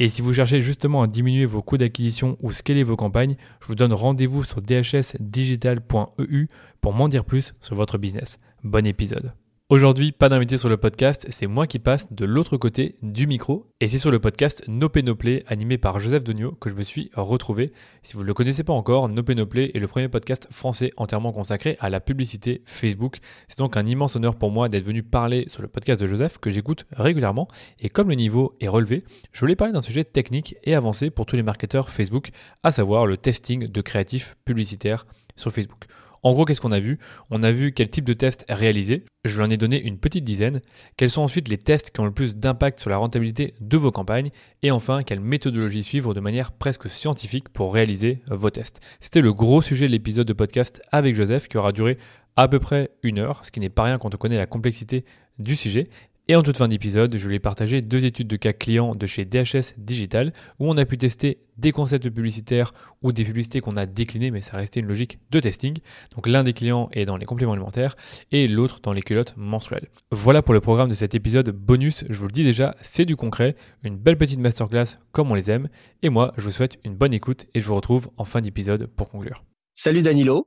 [0.00, 3.66] Et si vous cherchez justement à diminuer vos coûts d'acquisition ou scaler vos campagnes, je
[3.66, 6.46] vous donne rendez-vous sur dhsdigital.eu
[6.80, 8.38] pour m'en dire plus sur votre business.
[8.62, 9.32] Bon épisode.
[9.70, 13.66] Aujourd'hui, pas d'invité sur le podcast, c'est moi qui passe de l'autre côté du micro.
[13.80, 17.10] Et c'est sur le podcast Nopé Noplay, animé par Joseph Dogno, que je me suis
[17.12, 17.74] retrouvé.
[18.02, 21.32] Si vous ne le connaissez pas encore, Nopé Noplay est le premier podcast français entièrement
[21.32, 23.18] consacré à la publicité Facebook.
[23.48, 26.38] C'est donc un immense honneur pour moi d'être venu parler sur le podcast de Joseph,
[26.38, 27.46] que j'écoute régulièrement.
[27.78, 31.26] Et comme le niveau est relevé, je voulais parler d'un sujet technique et avancé pour
[31.26, 32.30] tous les marketeurs Facebook,
[32.62, 35.84] à savoir le testing de créatifs publicitaires sur Facebook.
[36.22, 36.98] En gros, qu'est-ce qu'on a vu?
[37.30, 39.04] On a vu quel type de test réaliser.
[39.24, 40.60] Je lui en ai donné une petite dizaine.
[40.96, 43.90] Quels sont ensuite les tests qui ont le plus d'impact sur la rentabilité de vos
[43.90, 44.30] campagnes?
[44.62, 48.80] Et enfin, quelle méthodologie suivre de manière presque scientifique pour réaliser vos tests?
[49.00, 51.98] C'était le gros sujet de l'épisode de podcast avec Joseph qui aura duré
[52.36, 55.04] à peu près une heure, ce qui n'est pas rien quand on connaît la complexité
[55.38, 55.88] du sujet.
[56.30, 59.24] Et en toute fin d'épisode, je voulais partager deux études de cas clients de chez
[59.24, 63.86] DHS Digital où on a pu tester des concepts publicitaires ou des publicités qu'on a
[63.86, 65.78] déclinées, mais ça restait une logique de testing.
[66.14, 67.96] Donc l'un des clients est dans les compléments alimentaires
[68.30, 69.88] et l'autre dans les culottes menstruelles.
[70.12, 72.04] Voilà pour le programme de cet épisode bonus.
[72.10, 75.50] Je vous le dis déjà, c'est du concret, une belle petite masterclass comme on les
[75.50, 75.68] aime.
[76.02, 78.86] Et moi, je vous souhaite une bonne écoute et je vous retrouve en fin d'épisode
[78.86, 79.44] pour conclure.
[79.72, 80.46] Salut Danilo.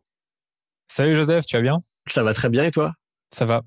[0.90, 1.82] Salut Joseph, tu vas bien?
[2.06, 2.94] Ça va très bien et toi?
[3.34, 3.64] Ça va.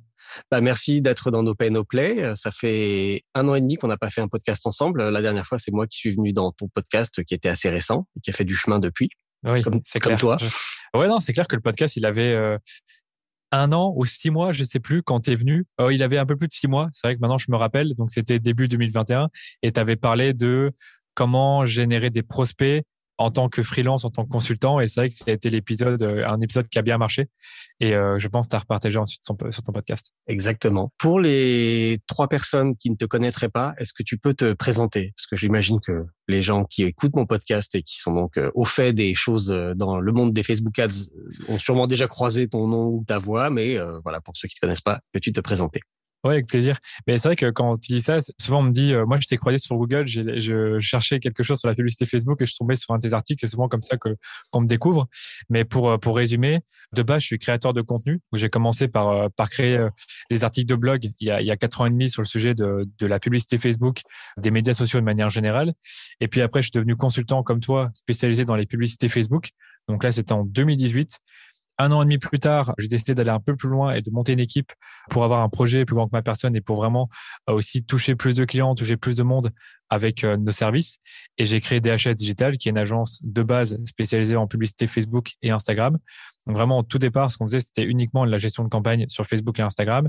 [0.50, 2.34] Bah, merci d'être dans nos No Play.
[2.36, 5.08] Ça fait un an et demi qu'on n'a pas fait un podcast ensemble.
[5.08, 8.06] La dernière fois, c'est moi qui suis venu dans ton podcast qui était assez récent
[8.16, 9.10] et qui a fait du chemin depuis.
[9.44, 10.36] Oui, c'est comme toi.
[10.94, 12.56] Ouais, non, c'est clair que le podcast, il avait euh,
[13.52, 15.66] un an ou six mois, je sais plus, quand tu es venu.
[15.78, 16.88] Oh, il avait un peu plus de six mois.
[16.92, 17.94] C'est vrai que maintenant, je me rappelle.
[17.96, 19.28] Donc, c'était début 2021
[19.62, 20.72] et tu avais parlé de
[21.14, 22.84] comment générer des prospects
[23.18, 24.80] en tant que freelance, en tant que consultant.
[24.80, 27.28] Et c'est vrai que ça l'épisode, euh, un épisode qui a bien marché.
[27.80, 30.12] Et euh, je pense que tu as repartagé ensuite sur ton podcast.
[30.26, 30.92] Exactement.
[30.98, 35.12] Pour les trois personnes qui ne te connaîtraient pas, est-ce que tu peux te présenter?
[35.16, 38.50] Parce que j'imagine que les gens qui écoutent mon podcast et qui sont donc euh,
[38.54, 41.10] au fait des choses dans le monde des Facebook Ads
[41.48, 43.50] ont sûrement déjà croisé ton nom ou ta voix.
[43.50, 45.80] Mais voilà, pour ceux qui ne te connaissent pas, peux-tu te présenter?
[46.24, 46.78] Oui, avec plaisir.
[47.06, 49.26] Mais c'est vrai que quand tu dis ça, souvent on me dit, euh, moi je
[49.26, 52.76] t'ai croisé sur Google, je cherchais quelque chose sur la publicité Facebook et je tombais
[52.76, 53.40] sur un de tes articles.
[53.40, 54.16] C'est souvent comme ça que
[54.50, 55.06] qu'on me découvre.
[55.50, 56.60] Mais pour euh, pour résumer,
[56.94, 58.20] de base, je suis créateur de contenu.
[58.32, 59.78] J'ai commencé par euh, par créer
[60.30, 62.22] des articles de blog il y a il y a quatre ans et demi sur
[62.22, 64.00] le sujet de de la publicité Facebook,
[64.38, 65.74] des médias sociaux de manière générale.
[66.20, 69.50] Et puis après, je suis devenu consultant comme toi, spécialisé dans les publicités Facebook.
[69.88, 71.18] Donc là, c'était en 2018.
[71.78, 74.10] Un an et demi plus tard, j'ai décidé d'aller un peu plus loin et de
[74.10, 74.72] monter une équipe
[75.10, 77.08] pour avoir un projet plus grand que ma personne et pour vraiment
[77.50, 79.50] euh, aussi toucher plus de clients, toucher plus de monde
[79.88, 80.98] avec euh, nos services.
[81.36, 85.32] Et j'ai créé DHS Digital, qui est une agence de base spécialisée en publicité Facebook
[85.42, 85.98] et Instagram.
[86.46, 89.26] Donc vraiment, au tout départ, ce qu'on faisait, c'était uniquement la gestion de campagne sur
[89.26, 90.08] Facebook et Instagram.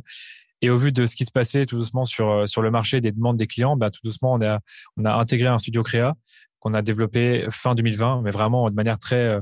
[0.61, 3.01] Et au vu de ce qui se passait tout doucement sur, euh, sur le marché
[3.01, 4.59] des demandes des clients, bah, tout doucement, on a,
[4.97, 6.13] on a intégré un studio créa
[6.59, 9.39] qu'on a développé fin 2020, mais vraiment de manière très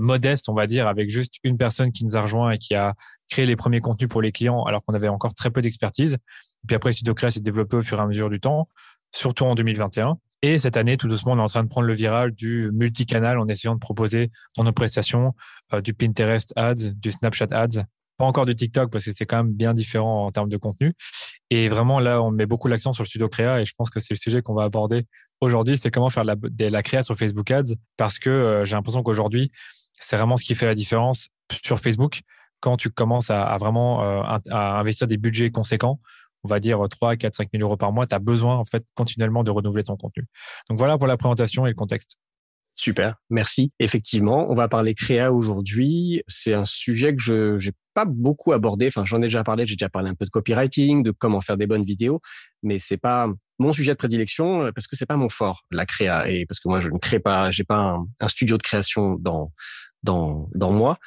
[0.00, 2.94] modeste, on va dire, avec juste une personne qui nous a rejoint et qui a
[3.30, 6.16] créé les premiers contenus pour les clients alors qu'on avait encore très peu d'expertise.
[6.66, 8.68] Puis après, SudoCrea s'est développé au fur et à mesure du temps,
[9.12, 10.18] surtout en 2021.
[10.42, 13.38] Et cette année, tout doucement, on est en train de prendre le virage du multicanal
[13.38, 15.34] en essayant de proposer dans nos prestations
[15.72, 17.84] euh, du Pinterest Ads, du Snapchat Ads,
[18.18, 20.92] pas encore du TikTok parce que c'est quand même bien différent en termes de contenu.
[21.50, 24.00] Et vraiment, là, on met beaucoup l'accent sur le studio créa et je pense que
[24.00, 25.06] c'est le sujet qu'on va aborder
[25.40, 29.02] aujourd'hui, c'est comment faire la, la créa sur Facebook Ads parce que euh, j'ai l'impression
[29.02, 29.52] qu'aujourd'hui,
[30.00, 31.28] c'est vraiment ce qui fait la différence
[31.64, 32.20] sur Facebook
[32.60, 36.00] quand tu commences à, vraiment euh, investir des budgets conséquents.
[36.44, 38.06] On va dire 3, 4, 5 000 euros par mois.
[38.06, 40.24] Tu as besoin, en fait, continuellement de renouveler ton contenu.
[40.68, 42.18] Donc voilà pour la présentation et le contexte.
[42.76, 43.70] Super, merci.
[43.78, 46.22] Effectivement, on va parler créa aujourd'hui.
[46.26, 48.88] C'est un sujet que je n'ai pas beaucoup abordé.
[48.88, 49.66] Enfin, j'en ai déjà parlé.
[49.66, 52.20] J'ai déjà parlé un peu de copywriting, de comment faire des bonnes vidéos,
[52.62, 53.28] mais c'est pas
[53.58, 56.60] mon sujet de prédilection euh, parce que c'est pas mon fort, la créa, et parce
[56.60, 59.52] que moi je ne crée pas, j'ai pas un, studio de création dans
[60.02, 60.98] dans dans moi.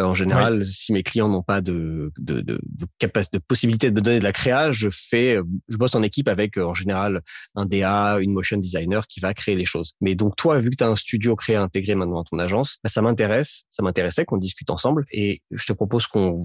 [0.00, 3.90] Euh, en général, si mes clients n'ont pas de de, de, de capacité, de possibilité
[3.90, 5.38] de me donner de la créa, je fais,
[5.68, 7.20] je bosse en équipe avec en général
[7.54, 9.92] un DA, une motion designer qui va créer les choses.
[10.00, 12.78] Mais donc toi, vu que tu as un studio créé intégré maintenant dans ton agence,
[12.82, 15.04] bah, ça m'intéresse, ça m'intéressait qu'on discute ensemble.
[15.12, 16.38] Et je te propose qu'on,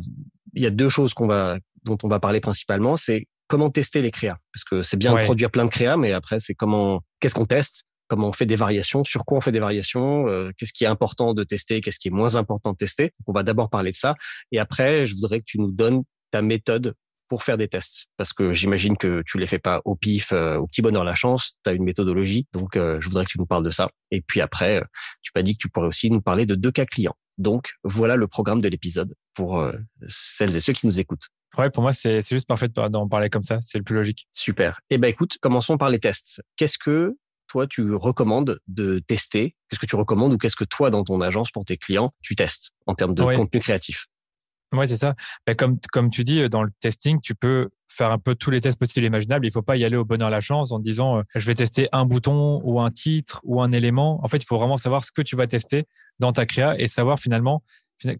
[0.53, 4.01] il y a deux choses qu'on va dont on va parler principalement, c'est comment tester
[4.01, 4.37] les créas.
[4.53, 7.45] Parce que c'est bien de produire plein de créas, mais après, c'est comment, qu'est-ce qu'on
[7.45, 10.85] teste, comment on fait des variations, sur quoi on fait des variations, euh, qu'est-ce qui
[10.85, 13.11] est important de tester, qu'est-ce qui est moins important de tester.
[13.27, 14.15] on va d'abord parler de ça.
[14.53, 16.93] Et après, je voudrais que tu nous donnes ta méthode
[17.27, 18.05] pour faire des tests.
[18.15, 21.15] Parce que j'imagine que tu les fais pas au pif, euh, au petit bonheur la
[21.15, 22.47] chance, tu as une méthodologie.
[22.53, 23.89] Donc, euh, je voudrais que tu nous parles de ça.
[24.11, 24.81] Et puis après,
[25.23, 27.15] tu m'as dit que tu pourrais aussi nous parler de deux cas clients.
[27.37, 29.65] Donc, voilà le programme de l'épisode pour
[30.07, 31.27] celles et ceux qui nous écoutent.
[31.57, 33.59] Ouais, pour moi, c'est juste parfait d'en parler comme ça.
[33.61, 34.27] C'est le plus logique.
[34.31, 34.79] Super.
[34.89, 36.41] Eh ben, écoute, commençons par les tests.
[36.55, 37.17] Qu'est-ce que
[37.47, 39.55] toi, tu recommandes de tester?
[39.69, 42.35] Qu'est-ce que tu recommandes ou qu'est-ce que toi, dans ton agence, pour tes clients, tu
[42.35, 44.05] testes en termes de contenu créatif?
[44.73, 45.15] Oui, c'est ça.
[45.45, 48.61] Ben, comme, comme tu dis, dans le testing, tu peux faire un peu tous les
[48.61, 49.45] tests possibles et imaginables.
[49.45, 51.89] Il faut pas y aller au bonheur la chance en disant euh, je vais tester
[51.91, 54.23] un bouton ou un titre ou un élément.
[54.23, 55.87] En fait, il faut vraiment savoir ce que tu vas tester
[56.19, 57.63] dans ta créa et savoir finalement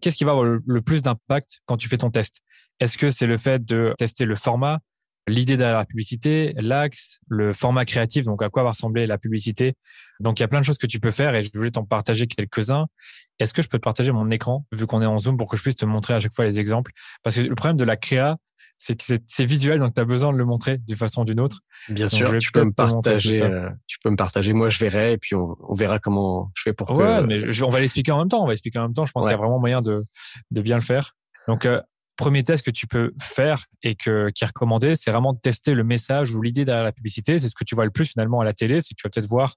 [0.00, 2.42] qu'est-ce qui va avoir le plus d'impact quand tu fais ton test.
[2.80, 4.80] Est-ce que c'est le fait de tester le format,
[5.28, 9.74] l'idée derrière la publicité, l'axe, le format créatif, donc à quoi va ressembler la publicité?
[10.20, 11.84] Donc il y a plein de choses que tu peux faire et je voulais t'en
[11.84, 12.86] partager quelques-uns.
[13.38, 15.56] Est-ce que je peux te partager mon écran vu qu'on est en Zoom pour que
[15.56, 16.92] je puisse te montrer à chaque fois les exemples?
[17.22, 18.36] Parce que le problème de la créa,
[18.78, 21.38] c'est que c'est visuel, donc tu as besoin de le montrer d'une façon ou d'une
[21.38, 21.60] autre.
[21.88, 23.40] Bien sûr, tu peux me partager.
[23.40, 24.52] Euh, tu peux me partager.
[24.54, 26.90] Moi, je verrai et puis on, verra comment je fais pour.
[26.90, 28.42] Ouais, mais on va l'expliquer en même temps.
[28.42, 29.06] On va expliquer en même temps.
[29.06, 30.04] Je pense qu'il y a vraiment moyen de,
[30.50, 31.14] de bien le faire.
[31.46, 31.80] Donc, euh,
[32.22, 35.74] premier test que tu peux faire et que, qui est recommandé, c'est vraiment de tester
[35.74, 37.40] le message ou l'idée derrière la publicité.
[37.40, 39.10] C'est ce que tu vois le plus finalement à la télé, c'est que tu vas
[39.10, 39.56] peut-être voir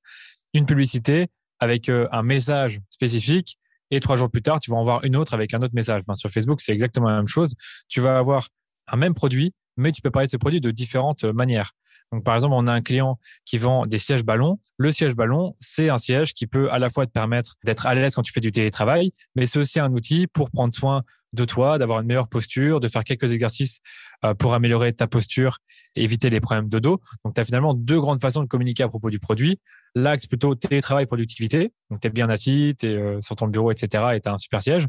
[0.55, 1.27] une publicité
[1.59, 3.59] avec euh, un message spécifique
[3.91, 6.01] et trois jours plus tard, tu vas en voir une autre avec un autre message.
[6.07, 7.53] Ben, sur Facebook, c'est exactement la même chose.
[7.87, 8.49] Tu vas avoir
[8.87, 11.69] un même produit, mais tu peux parler de ce produit de différentes manières.
[12.11, 14.59] Donc, par exemple, on a un client qui vend des sièges ballons.
[14.77, 17.93] Le siège ballon, c'est un siège qui peut à la fois te permettre d'être à
[17.93, 21.03] l'aise quand tu fais du télétravail, mais c'est aussi un outil pour prendre soin
[21.35, 23.79] de toi, d'avoir une meilleure posture, de faire quelques exercices
[24.23, 25.59] euh, pour améliorer ta posture
[25.95, 27.01] et éviter les problèmes de dos.
[27.23, 29.59] Donc, tu as finalement deux grandes façons de communiquer à propos du produit.
[29.93, 31.73] L'axe plutôt télétravail, productivité.
[31.89, 34.03] Donc, tu es bien assis, tu es euh, sur ton bureau, etc.
[34.15, 34.87] et tu as un super siège.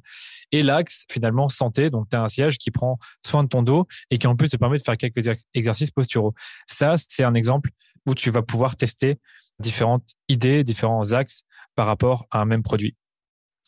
[0.52, 1.90] Et l'axe finalement santé.
[1.90, 4.48] Donc, tu as un siège qui prend soin de ton dos et qui en plus
[4.48, 6.34] te permet de faire quelques exercices posturaux.
[6.66, 7.70] Ça, c'est un exemple
[8.06, 9.19] où tu vas pouvoir tester
[9.58, 11.43] différentes idées, différents axes
[11.75, 12.96] par rapport à un même produit.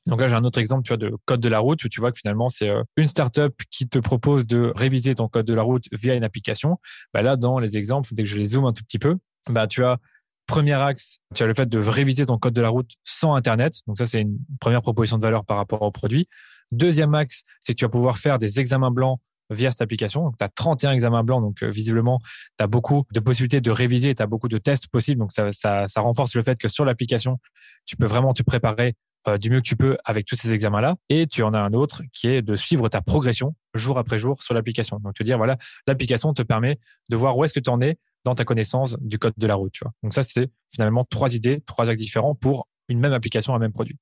[0.08, 2.00] Donc là, j'ai un autre exemple, tu vois, de code de la route où tu
[2.00, 5.52] vois que finalement, c'est euh, une startup qui te propose de réviser ton code de
[5.52, 6.78] la route via une application.
[7.12, 9.18] Bah là, dans les exemples, dès que je les zoome un tout petit peu,
[9.50, 9.98] bah tu as
[10.46, 13.74] premier axe, tu as le fait de réviser ton code de la route sans Internet.
[13.86, 16.26] Donc ça, c'est une première proposition de valeur par rapport au produit.
[16.72, 19.20] Deuxième axe, c'est que tu vas pouvoir faire des examens blancs
[19.50, 20.24] via cette application.
[20.24, 21.42] Donc, tu as 31 examens blancs.
[21.42, 22.20] Donc, euh, visiblement,
[22.58, 24.14] tu as beaucoup de possibilités de réviser.
[24.14, 25.20] Tu as beaucoup de tests possibles.
[25.20, 27.38] Donc, ça, ça, ça renforce le fait que sur l'application,
[27.86, 28.94] tu peux vraiment te préparer
[29.40, 30.96] du mieux que tu peux avec tous ces examens-là.
[31.08, 34.42] Et tu en as un autre qui est de suivre ta progression jour après jour
[34.42, 34.98] sur l'application.
[35.00, 36.78] Donc, te dire, voilà, l'application te permet
[37.10, 39.54] de voir où est-ce que tu en es dans ta connaissance du code de la
[39.54, 39.72] route.
[39.72, 39.92] Tu vois.
[40.02, 43.72] Donc, ça, c'est finalement trois idées, trois axes différents pour une même application, un même
[43.72, 43.98] produit.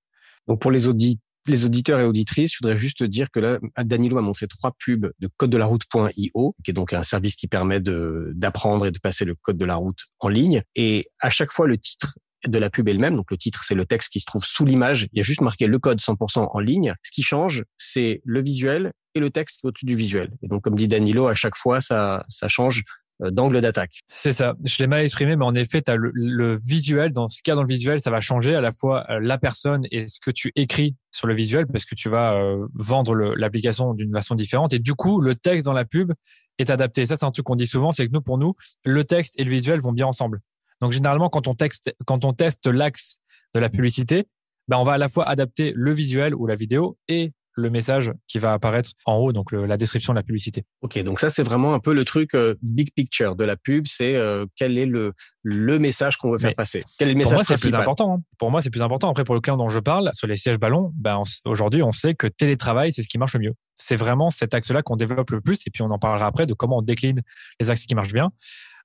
[0.46, 4.46] Donc, pour les auditeurs et auditrices, je voudrais juste dire que là, Danilo a montré
[4.46, 8.86] trois pubs de code de la route.io, qui est donc un service qui permet d'apprendre
[8.86, 10.62] et de passer le code de la route en ligne.
[10.76, 12.16] Et à chaque fois, le titre
[12.46, 13.16] de la pub elle-même.
[13.16, 15.08] Donc le titre, c'est le texte qui se trouve sous l'image.
[15.12, 16.94] Il y a juste marqué le code 100% en ligne.
[17.02, 20.30] Ce qui change, c'est le visuel et le texte qui est au-dessus du visuel.
[20.42, 22.84] Et donc, comme dit Danilo, à chaque fois, ça, ça change
[23.22, 24.00] euh, d'angle d'attaque.
[24.08, 24.54] C'est ça.
[24.62, 27.12] Je l'ai mal exprimé, mais en effet, le, visuel.
[27.12, 29.86] Dans ce cas, dans le visuel, ça va changer à la fois euh, la personne
[29.90, 33.94] et ce que tu écris sur le visuel, parce que tu vas euh, vendre l'application
[33.94, 34.74] d'une façon différente.
[34.74, 36.12] Et du coup, le texte dans la pub
[36.58, 37.06] est adapté.
[37.06, 39.44] Ça, c'est un truc qu'on dit souvent, c'est que nous, pour nous, le texte et
[39.44, 40.40] le visuel vont bien ensemble.
[40.80, 43.18] Donc généralement, quand on, texte, quand on teste l'axe
[43.54, 44.26] de la publicité,
[44.68, 48.12] ben, on va à la fois adapter le visuel ou la vidéo et le message
[48.28, 50.64] qui va apparaître en haut, donc la description de la publicité.
[50.82, 53.86] Ok, donc ça c'est vraiment un peu le truc euh, big picture de la pub,
[53.86, 56.84] c'est euh, quel est le le message qu'on veut faire passer?
[56.98, 58.14] Quel est le message Pour moi c'est plus important.
[58.14, 58.22] Hein.
[58.38, 59.10] Pour moi c'est plus important.
[59.10, 62.14] Après pour le client dont je parle sur les sièges ballons, ben aujourd'hui on sait
[62.14, 63.54] que télétravail c'est ce qui marche le mieux.
[63.74, 66.52] C'est vraiment cet axe-là qu'on développe le plus et puis on en parlera après de
[66.52, 67.22] comment on décline
[67.58, 68.32] les axes qui marchent bien.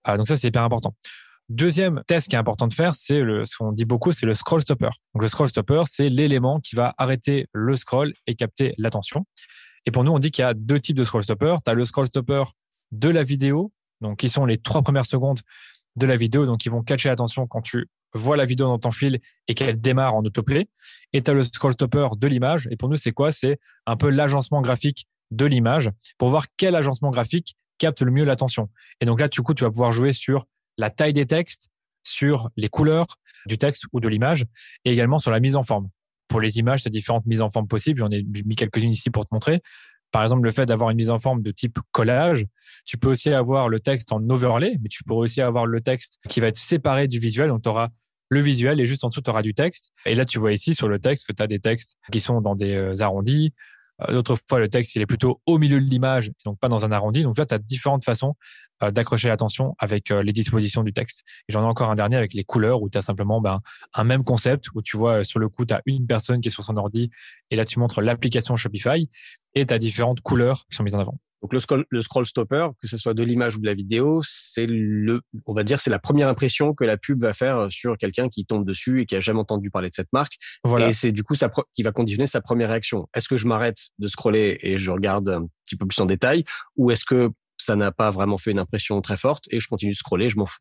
[0.08, 0.96] Euh, donc ça c'est hyper important.
[1.52, 4.34] Deuxième test qui est important de faire, c'est le, ce qu'on dit beaucoup, c'est le
[4.34, 4.90] scroll stopper.
[5.14, 9.26] Donc le scroll stopper, c'est l'élément qui va arrêter le scroll et capter l'attention.
[9.86, 11.58] Et pour nous, on dit qu'il y a deux types de scroll stopper.
[11.66, 12.44] Tu as le scroll stopper
[12.94, 15.42] de la vidéo, donc qui sont les trois premières secondes
[15.98, 18.92] de la vidéo, donc qui vont catcher l'attention quand tu voit la vidéo dans ton
[18.92, 20.70] fil et qu'elle démarre en autoplay.
[21.12, 22.70] Et tu as le scroll stopper de l'image.
[22.72, 23.34] Et pour nous, c'est quoi?
[23.34, 28.24] C'est un peu l'agencement graphique de l'image pour voir quel agencement graphique capte le mieux
[28.24, 28.70] l'attention.
[29.02, 30.46] Et donc là, du coup, tu vas pouvoir jouer sur
[30.78, 31.70] la taille des textes,
[32.04, 33.06] sur les couleurs
[33.46, 34.46] du texte ou de l'image,
[34.86, 35.90] et également sur la mise en forme.
[36.28, 38.00] Pour les images, tu as différentes mises en forme possibles.
[38.00, 39.62] J'en ai mis quelques-unes ici pour te montrer.
[40.12, 42.46] Par exemple, le fait d'avoir une mise en forme de type collage.
[42.86, 46.20] Tu peux aussi avoir le texte en overlay, mais tu pourrais aussi avoir le texte
[46.30, 47.50] qui va être séparé du visuel.
[47.50, 47.90] Donc, tu auras
[48.30, 49.92] le visuel et juste en dessous, tu auras du texte.
[50.06, 52.42] Et là, tu vois ici sur le texte que tu as des textes qui sont
[52.42, 53.54] dans des euh, arrondis.
[54.08, 56.86] Euh, d'autres fois, le texte, il est plutôt au milieu de l'image, donc pas dans
[56.86, 57.24] un arrondi.
[57.24, 58.36] Donc là, tu as différentes façons
[58.90, 61.24] d'accrocher l'attention avec les dispositions du texte.
[61.48, 63.62] Et j'en ai encore un dernier avec les couleurs où tu as simplement ben,
[63.94, 66.52] un même concept où tu vois sur le coup, tu as une personne qui est
[66.52, 67.10] sur son ordi
[67.50, 69.10] et là, tu montres l'application Shopify
[69.54, 71.18] et tu as différentes couleurs qui sont mises en avant.
[71.42, 74.22] Donc le scroll, le scroll stopper, que ce soit de l'image ou de la vidéo,
[74.24, 77.98] c'est le, on va dire, c'est la première impression que la pub va faire sur
[77.98, 80.34] quelqu'un qui tombe dessus et qui a jamais entendu parler de cette marque.
[80.64, 80.90] Voilà.
[80.90, 83.10] Et c'est du coup ça qui va conditionner sa première réaction.
[83.16, 86.44] Est-ce que je m'arrête de scroller et je regarde un petit peu plus en détail,
[86.76, 87.32] ou est-ce que
[87.62, 90.38] ça n'a pas vraiment fait une impression très forte et je continue de scroller, je
[90.38, 90.60] m'en fous.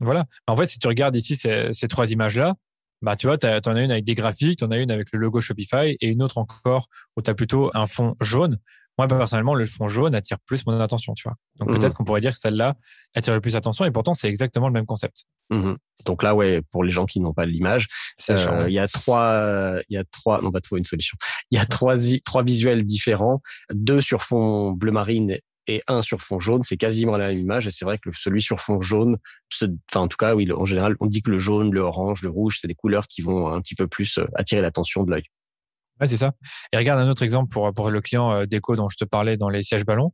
[0.00, 0.24] Voilà.
[0.46, 2.54] En fait, si tu regardes ici ces, ces trois images-là,
[3.02, 5.08] bah, tu vois, tu en as une avec des graphiques, tu en as une avec
[5.12, 8.58] le logo Shopify et une autre encore où tu as plutôt un fond jaune.
[8.98, 11.36] Moi, personnellement, le fond jaune attire plus mon attention, tu vois.
[11.58, 12.74] Donc, mmh peut-être qu'on pourrait dire que celle-là
[13.14, 15.24] attire le plus attention et pourtant, c'est exactement le même concept.
[15.48, 15.72] Mmh
[16.04, 17.88] Donc là, ouais, pour les gens qui n'ont pas l'image,
[18.28, 21.16] euh, il y a trois, il y a trois, on va trouver une solution.
[21.50, 23.40] Il y a trois, trois visuels différents,
[23.72, 25.38] deux sur fond bleu marine
[25.70, 27.68] et un sur fond jaune, c'est quasiment la même image.
[27.68, 29.18] Et c'est vrai que celui sur fond jaune,
[29.62, 32.28] enfin en tout cas, oui, en général, on dit que le jaune, le orange, le
[32.28, 35.22] rouge, c'est des couleurs qui vont un petit peu plus euh, attirer l'attention de l'œil.
[36.00, 36.32] Ouais, c'est ça.
[36.72, 39.36] Et regarde un autre exemple pour, pour le client euh, déco dont je te parlais
[39.36, 40.12] dans les sièges ballons.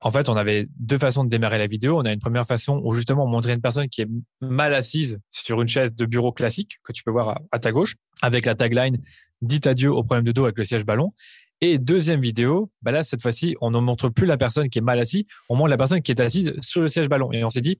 [0.00, 1.98] En fait, on avait deux façons de démarrer la vidéo.
[1.98, 4.08] On a une première façon où justement on montrait une personne qui est
[4.40, 7.94] mal assise sur une chaise de bureau classique que tu peux voir à, ta gauche
[8.22, 8.98] avec la tagline
[9.42, 11.12] Dites adieu au problème de dos avec le siège ballon.
[11.60, 14.82] Et deuxième vidéo, bah là, cette fois-ci, on ne montre plus la personne qui est
[14.82, 17.32] mal assise, on montre la personne qui est assise sur le siège ballon.
[17.32, 17.78] Et on s'est dit,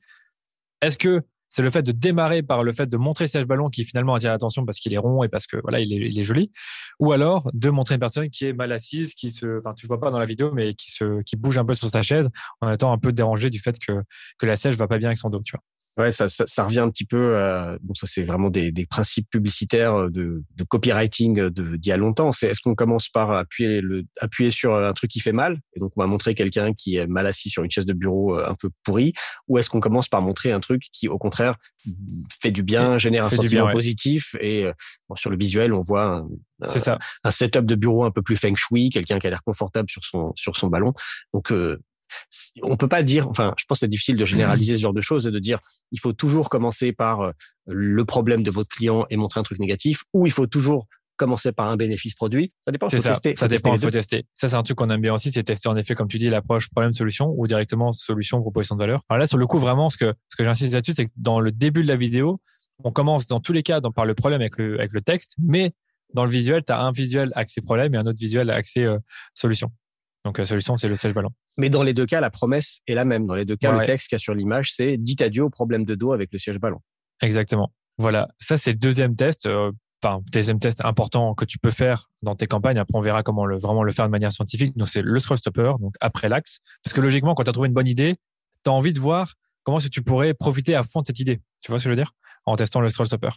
[0.80, 3.68] est-ce que c'est le fait de démarrer par le fait de montrer le siège ballon
[3.68, 6.50] qui finalement attire l'attention parce qu'il est rond et parce que voilà, il est, joli,
[6.98, 10.00] ou alors de montrer une personne qui est mal assise, qui se, enfin, tu vois
[10.00, 12.30] pas dans la vidéo, mais qui se, bouge un peu sur sa chaise
[12.60, 14.02] en étant un peu dérangé du fait que,
[14.38, 15.62] que la siège va pas bien avec son dos, tu vois.
[15.96, 17.36] Ouais, ça, ça, ça, revient un petit peu.
[17.36, 21.88] Euh, bon, ça c'est vraiment des, des, principes publicitaires euh, de, de copywriting euh, d'il
[21.88, 22.32] y a longtemps.
[22.32, 25.80] C'est est-ce qu'on commence par appuyer le appuyer sur un truc qui fait mal et
[25.80, 28.54] donc on va montrer quelqu'un qui est mal assis sur une chaise de bureau un
[28.54, 29.14] peu pourrie,
[29.48, 31.56] ou est-ce qu'on commence par montrer un truc qui au contraire
[32.42, 34.66] fait du bien, génère un sentiment positif et
[35.08, 36.26] bon, sur le visuel on voit
[36.60, 36.98] un, ça.
[37.24, 40.04] un setup de bureau un peu plus feng shui, quelqu'un qui a l'air confortable sur
[40.04, 40.92] son sur son ballon.
[41.32, 41.52] Donc
[42.62, 45.00] on peut pas dire, enfin, je pense que c'est difficile de généraliser ce genre de
[45.00, 45.60] choses et de dire,
[45.92, 47.32] il faut toujours commencer par euh,
[47.66, 50.86] le problème de votre client et montrer un truc négatif, ou il faut toujours
[51.16, 52.52] commencer par un bénéfice produit.
[52.60, 52.88] Ça dépend.
[52.88, 53.10] C'est ça.
[53.10, 53.74] Tester, ça dépend.
[53.74, 54.26] Il faut tester.
[54.34, 56.28] Ça, c'est un truc qu'on aime bien aussi, c'est tester en effet, comme tu dis,
[56.28, 59.00] l'approche problème-solution ou directement solution proposition de valeur.
[59.08, 61.40] Alors là, sur le coup, vraiment, ce que ce que j'insiste là-dessus, c'est que dans
[61.40, 62.40] le début de la vidéo,
[62.84, 65.72] on commence dans tous les cas par le problème avec le avec le texte, mais
[66.14, 68.98] dans le visuel, tu as un visuel axé problème et un autre visuel axé euh,
[69.34, 69.70] solution.
[70.26, 71.30] Donc la solution, c'est le siège ballon.
[71.56, 73.26] Mais dans les deux cas, la promesse est la même.
[73.26, 75.50] Dans les deux cas, le texte qu'il y a sur l'image, c'est dites adieu au
[75.50, 76.80] problème de dos avec le siège ballon.
[77.22, 77.72] Exactement.
[77.96, 78.26] Voilà.
[78.40, 79.46] Ça, c'est le deuxième test.
[79.46, 79.70] Euh,
[80.02, 82.76] enfin, deuxième test important que tu peux faire dans tes campagnes.
[82.76, 84.76] Après, on verra comment le, vraiment le faire de manière scientifique.
[84.76, 86.58] Donc, c'est le scroll stopper, donc après l'axe.
[86.82, 88.16] Parce que logiquement, quand tu as trouvé une bonne idée,
[88.64, 91.20] tu as envie de voir comment est-ce que tu pourrais profiter à fond de cette
[91.20, 91.40] idée.
[91.62, 92.10] Tu vois ce que je veux dire?
[92.46, 93.30] En testant le scroll stopper.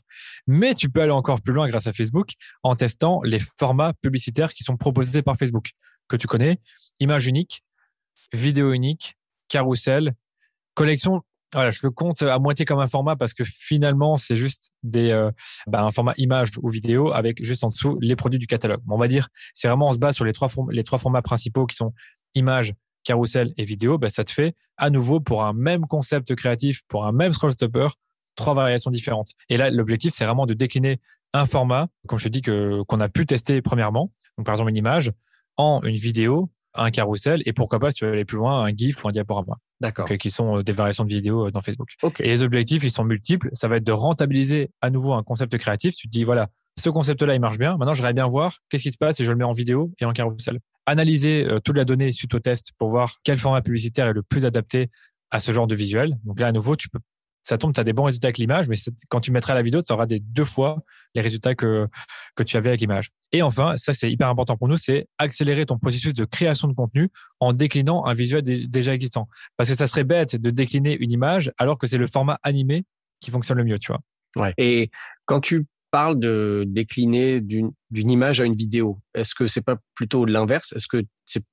[0.48, 2.32] Mais tu peux aller encore plus loin grâce à Facebook
[2.64, 5.70] en testant les formats publicitaires qui sont proposés par Facebook
[6.10, 6.60] que tu connais,
[7.00, 7.64] image unique,
[8.34, 9.16] vidéo unique,
[9.48, 10.14] carrousel,
[10.74, 11.22] collection.
[11.54, 15.10] Voilà, je le compte à moitié comme un format parce que finalement, c'est juste des,
[15.10, 15.32] euh,
[15.66, 18.82] bah, un format image ou vidéo avec juste en dessous les produits du catalogue.
[18.88, 21.66] On va dire, c'est vraiment on se base sur les trois, les trois formats principaux
[21.66, 21.94] qui sont
[22.36, 22.74] image,
[23.04, 23.98] carrousel et vidéo.
[23.98, 27.52] Bah, ça te fait à nouveau pour un même concept créatif, pour un même scroll
[27.52, 27.88] stopper,
[28.36, 29.32] trois variations différentes.
[29.50, 31.00] Et là, l'objectif, c'est vraiment de décliner
[31.34, 34.12] un format, comme je te dis, qu'on a pu tester premièrement.
[34.38, 35.12] Donc, par exemple, une image
[35.60, 38.74] en une vidéo, un carrousel et pourquoi pas, si tu veux aller plus loin, un
[38.74, 39.58] GIF ou un diaporama.
[39.82, 40.08] D'accord.
[40.10, 41.90] Euh, qui sont euh, des variations de vidéos euh, dans Facebook.
[42.20, 43.50] Et les objectifs, ils sont multiples.
[43.52, 45.96] Ça va être de rentabiliser à nouveau un concept créatif.
[45.96, 46.48] Tu te dis, voilà,
[46.80, 47.76] ce concept-là, il marche bien.
[47.78, 50.06] Maintenant, j'aimerais bien voir qu'est-ce qui se passe si je le mets en vidéo et
[50.06, 50.60] en carrousel.
[50.86, 54.46] Analyser toute la donnée suite au test pour voir quel format publicitaire est le plus
[54.46, 54.90] adapté
[55.30, 56.18] à ce genre de visuel.
[56.24, 57.00] Donc là, à nouveau, tu peux
[57.44, 58.76] ça tombe, tu as des bons résultats avec l'image, mais
[59.08, 60.84] quand tu mettras la vidéo, ça aura des deux fois
[61.16, 61.88] les résultats que,
[62.36, 63.10] que tu avais avec l'image.
[63.32, 66.74] Et enfin, ça c'est hyper important pour nous, c'est accélérer ton processus de création de
[66.74, 69.28] contenu en déclinant un visuel déjà existant.
[69.58, 72.86] Parce que ça serait bête de décliner une image alors que c'est le format animé
[73.20, 74.02] qui fonctionne le mieux, tu vois.
[74.36, 74.54] Ouais.
[74.58, 74.92] Et
[75.26, 80.26] quand tu parles de décliner d'une image à une vidéo, est-ce que c'est pas plutôt
[80.26, 80.72] l'inverse?
[80.74, 81.44] Est-ce que c'est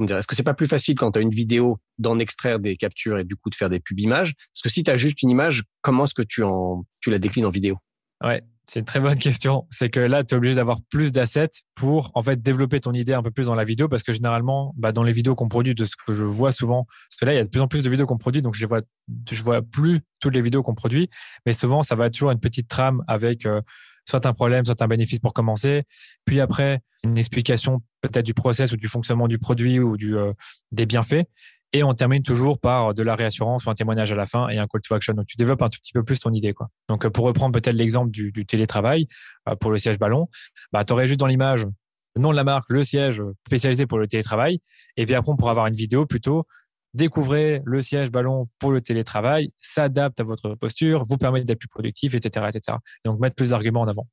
[0.00, 3.18] Est-ce que c'est pas plus facile quand tu as une vidéo d'en extraire des captures
[3.18, 4.34] et du coup de faire des pubs images?
[4.54, 7.46] Parce que si tu as juste une image, comment est-ce que tu en la déclines
[7.46, 7.76] en vidéo?
[8.24, 9.66] Ouais, c'est une très bonne question.
[9.70, 13.12] C'est que là, tu es obligé d'avoir plus d'assets pour en fait développer ton idée
[13.12, 15.74] un peu plus dans la vidéo parce que généralement, bah, dans les vidéos qu'on produit,
[15.74, 17.68] de ce que je vois souvent, parce que là, il y a de plus en
[17.68, 18.80] plus de vidéos qu'on produit, donc je vois,
[19.42, 21.10] vois plus toutes les vidéos qu'on produit,
[21.44, 23.60] mais souvent, ça va être toujours une petite trame avec euh,
[24.08, 25.84] soit un problème, soit un bénéfice pour commencer,
[26.24, 30.32] puis après une explication peut-être du process ou du fonctionnement du produit ou du, euh,
[30.70, 31.24] des bienfaits.
[31.74, 34.58] Et on termine toujours par de la réassurance ou un témoignage à la fin et
[34.58, 35.14] un call to action.
[35.14, 36.52] Donc, tu développes un tout petit peu plus ton idée.
[36.52, 36.68] Quoi.
[36.88, 39.06] Donc, pour reprendre peut-être l'exemple du, du, télétravail
[39.48, 40.28] euh, pour le siège ballon,
[40.70, 41.66] bah, tu juste dans l'image
[42.14, 44.60] le nom de la marque, le siège spécialisé pour le télétravail.
[44.98, 46.46] Et puis après, on pourra avoir une vidéo plutôt
[46.94, 51.68] découvrez le siège ballon pour le télétravail, s'adapte à votre posture, vous permet d'être plus
[51.68, 52.78] productif, etc., etc.
[53.04, 54.08] donc mettre plus d'arguments en avant.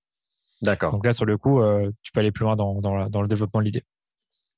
[0.61, 0.91] D'accord.
[0.91, 3.27] Donc là, sur le coup, euh, tu peux aller plus loin dans, dans, dans le
[3.27, 3.83] développement de l'idée.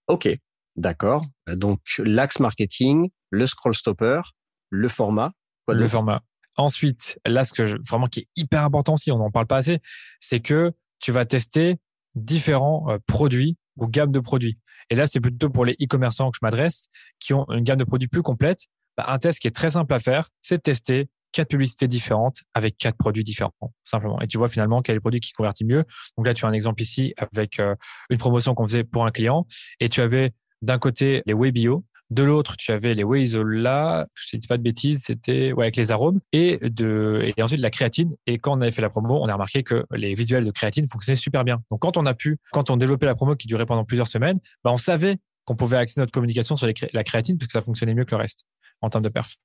[0.07, 0.27] Ok,
[0.75, 1.25] D'accord.
[1.47, 4.21] Donc, l'axe marketing, le scroll stopper,
[4.69, 5.31] le format.
[5.67, 6.21] le format.
[6.57, 9.79] Ensuite, là, ce que vraiment qui est hyper important aussi, on n'en parle pas assez,
[10.19, 11.77] c'est que tu vas tester
[12.15, 14.59] différents euh, produits ou gammes de produits.
[14.91, 16.87] Et là, c'est plutôt pour les e-commerçants que je m'adresse,
[17.19, 18.59] qui ont une gamme de produits plus complète.
[18.97, 22.41] Bah, un test qui est très simple à faire, c'est de tester quatre publicités différentes
[22.53, 23.53] avec quatre produits différents,
[23.85, 24.19] simplement.
[24.19, 25.85] Et tu vois finalement quel est le produit qui convertit mieux.
[26.17, 27.73] Donc là, tu as un exemple ici avec euh,
[28.09, 29.47] une promotion qu'on faisait pour un client
[29.79, 30.31] et tu avais
[30.61, 34.57] d'un côté les whey bio, de l'autre, tu avais les whey je ne dis pas
[34.57, 38.15] de bêtises, c'était avec les arômes, et, de, et ensuite la créatine.
[38.27, 40.85] Et quand on avait fait la promo, on a remarqué que les visuels de créatine
[40.87, 41.61] fonctionnaient super bien.
[41.71, 44.39] Donc quand on a pu, quand on développait la promo qui durait pendant plusieurs semaines,
[44.63, 47.93] bah, on savait qu'on pouvait axer notre communication sur la créatine parce que ça fonctionnait
[47.93, 48.43] mieux que le reste
[48.81, 49.35] en termes de perf.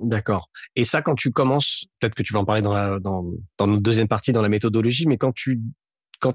[0.00, 0.50] D'accord.
[0.74, 4.08] Et ça, quand tu commences, peut-être que tu vas en parler dans la notre deuxième
[4.08, 5.60] partie dans la méthodologie, mais quand tu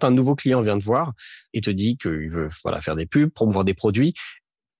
[0.01, 1.13] un nouveau client vient te voir
[1.53, 4.13] et te dit qu'il veut voilà faire des pubs, promouvoir des produits,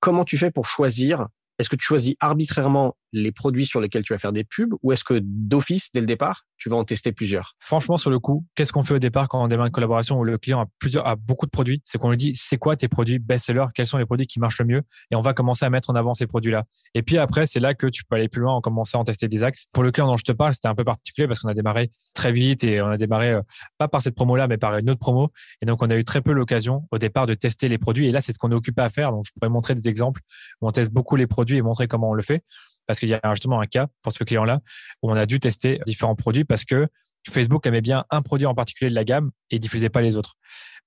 [0.01, 1.27] comment tu fais pour choisir?
[1.57, 4.91] Est-ce que tu choisis arbitrairement les produits sur lesquels tu vas faire des pubs ou
[4.91, 7.55] est-ce que d'office, dès le départ, tu vas en tester plusieurs?
[7.59, 10.23] Franchement, sur le coup, qu'est-ce qu'on fait au départ quand on démarre une collaboration où
[10.23, 12.87] le client a plusieurs, a beaucoup de produits C'est qu'on lui dit, c'est quoi tes
[12.87, 13.65] produits best-sellers?
[13.73, 14.81] Quels sont les produits qui marchent le mieux?
[15.11, 16.65] Et on va commencer à mettre en avant ces produits-là.
[16.93, 19.03] Et puis après, c'est là que tu peux aller plus loin en commençant à en
[19.03, 19.65] tester des axes.
[19.71, 21.91] Pour le client dont je te parle, c'était un peu particulier parce qu'on a démarré
[22.13, 23.41] très vite et on a démarré euh,
[23.77, 25.31] pas par cette promo-là, mais par une autre promo.
[25.61, 28.07] Et donc, on a eu très peu l'occasion au départ de tester les produits.
[28.07, 29.11] Et là, c'est ce qu'on est occupé à faire.
[29.11, 30.21] Donc, je pourrais montrer des exemples
[30.61, 32.43] où on teste beaucoup les produits et montrer comment on le fait
[32.87, 34.59] parce qu'il y a justement un cas pour ce client-là
[35.01, 36.87] où on a dû tester différents produits parce que
[37.29, 40.35] Facebook aimait bien un produit en particulier de la gamme et diffusait pas les autres.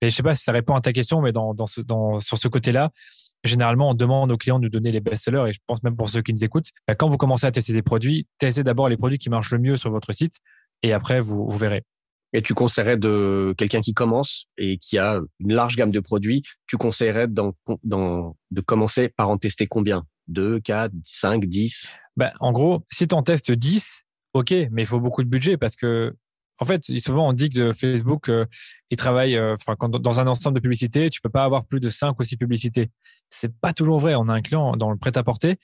[0.02, 2.90] Mais je sais pas si ça répond à ta question, mais sur ce côté-là,
[3.44, 6.09] généralement, on demande aux clients de nous donner les best-sellers et je pense même pour
[6.09, 8.96] ceux qui nous écoutent, bah, quand vous commencez à tester des produits, testez d'abord les
[8.96, 10.35] produits qui marchent le mieux sur votre site
[10.83, 11.83] et après, vous, verrez.
[12.33, 16.42] Et tu conseillerais de quelqu'un qui commence et qui a une large gamme de produits,
[16.66, 20.04] tu conseillerais de commencer par en tester combien?
[20.28, 24.87] 2, 4, 5, 10 ben, En gros, si tu en testes 10, OK, mais il
[24.87, 26.14] faut beaucoup de budget parce que,
[26.58, 28.46] en fait, souvent on dit que Facebook, euh,
[28.90, 29.54] il travaille euh,
[30.00, 32.90] dans un ensemble de publicités, tu peux pas avoir plus de 5 ou 6 publicités.
[33.30, 34.14] C'est pas toujours vrai.
[34.14, 35.56] On a un client dans le prêt-à-porter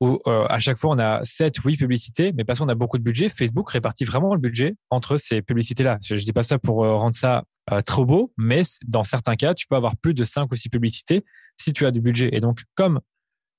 [0.00, 2.98] où euh, à chaque fois on a 7 8 publicités, mais parce qu'on a beaucoup
[2.98, 5.98] de budget, Facebook répartit vraiment le budget entre ces publicités-là.
[6.02, 7.44] Je, ne dis pas ça pour rendre ça
[7.86, 11.24] trop beau, mais dans certains cas, tu peux avoir plus de 5 ou 6 publicités
[11.56, 12.28] si tu as du budget.
[12.32, 13.00] Et donc, comme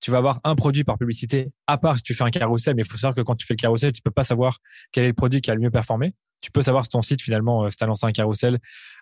[0.06, 2.84] tu vas avoir un produit par publicité, à part si tu fais un carrousel, mais
[2.84, 4.60] il faut savoir que quand tu fais le carrousel, tu peux pas savoir
[4.92, 6.14] quel est le produit qui a le mieux performé
[6.46, 8.58] tu peux savoir si ton site, finalement, euh, si lancé un carrousel euh,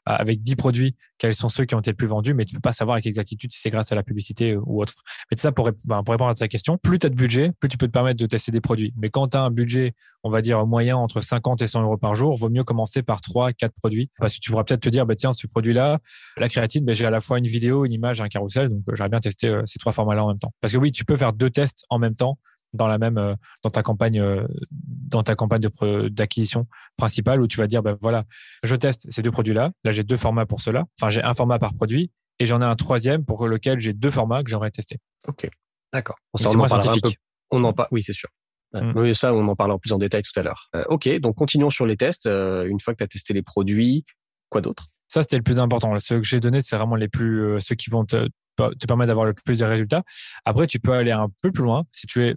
[0.06, 2.62] avec 10 produits, quels sont ceux qui ont été le plus vendus, mais tu peux
[2.62, 4.94] pas savoir avec exactitude si c'est grâce à la publicité euh, ou autre.
[5.30, 7.68] Mais ça, pour, ben, pour répondre à ta question, plus tu as de budget, plus
[7.68, 8.94] tu peux te permettre de tester des produits.
[8.96, 9.92] Mais quand tu as un budget,
[10.24, 13.20] on va dire moyen entre 50 et 100 euros par jour, vaut mieux commencer par
[13.20, 14.10] 3, 4 produits.
[14.20, 16.00] Parce que tu pourras peut-être te dire, bah, tiens, ce produit-là,
[16.38, 18.70] la créatine, ben, j'ai à la fois une vidéo, une image, un carrousel.
[18.70, 20.54] Donc, j'aurais bien testé ces trois formats-là en même temps.
[20.62, 22.38] Parce que oui, tu peux faire deux tests en même temps
[22.74, 25.62] dans la même euh, dans ta campagne euh, dans ta campagne
[26.10, 28.24] d'acquisition principale où tu vas dire ben voilà
[28.64, 30.86] je teste ces deux produits là là j'ai deux formats pour cela.
[31.00, 34.12] Enfin j'ai un format par produit et j'en ai un troisième pour lequel j'ai deux
[34.12, 34.98] formats que j'aimerais tester.
[35.28, 35.50] Ok.
[35.94, 36.16] D'accord.
[36.34, 37.12] On, en parlera un peu.
[37.52, 38.30] On en oui c'est sûr.
[38.74, 39.14] Mmh.
[39.14, 40.70] ça on en parlera plus en détail tout à l'heure.
[40.76, 41.08] Euh, ok.
[41.20, 42.26] Donc continuons sur les tests.
[42.26, 44.04] Une fois que tu as testé les produits
[44.50, 44.88] quoi d'autre?
[45.08, 45.98] Ça c'était le plus important.
[46.00, 49.26] Ceux que j'ai donné c'est vraiment les plus ceux qui vont te, te permettre d'avoir
[49.26, 50.04] le plus de résultats.
[50.46, 51.84] Après, tu peux aller un peu plus loin.
[51.92, 52.36] Si tu es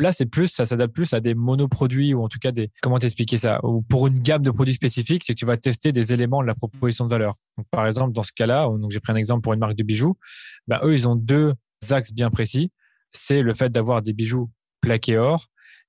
[0.00, 2.98] Là, c'est plus, ça s'adapte plus à des monoproduits ou en tout cas des, comment
[2.98, 3.58] t'expliquer ça?
[3.64, 6.46] Ou pour une gamme de produits spécifiques, c'est que tu vas tester des éléments de
[6.46, 7.34] la proposition de valeur.
[7.70, 10.16] Par exemple, dans ce cas-là, donc j'ai pris un exemple pour une marque de bijoux.
[10.68, 11.54] Ben, eux, ils ont deux
[11.90, 12.70] axes bien précis.
[13.10, 15.46] C'est le fait d'avoir des bijoux plaqués or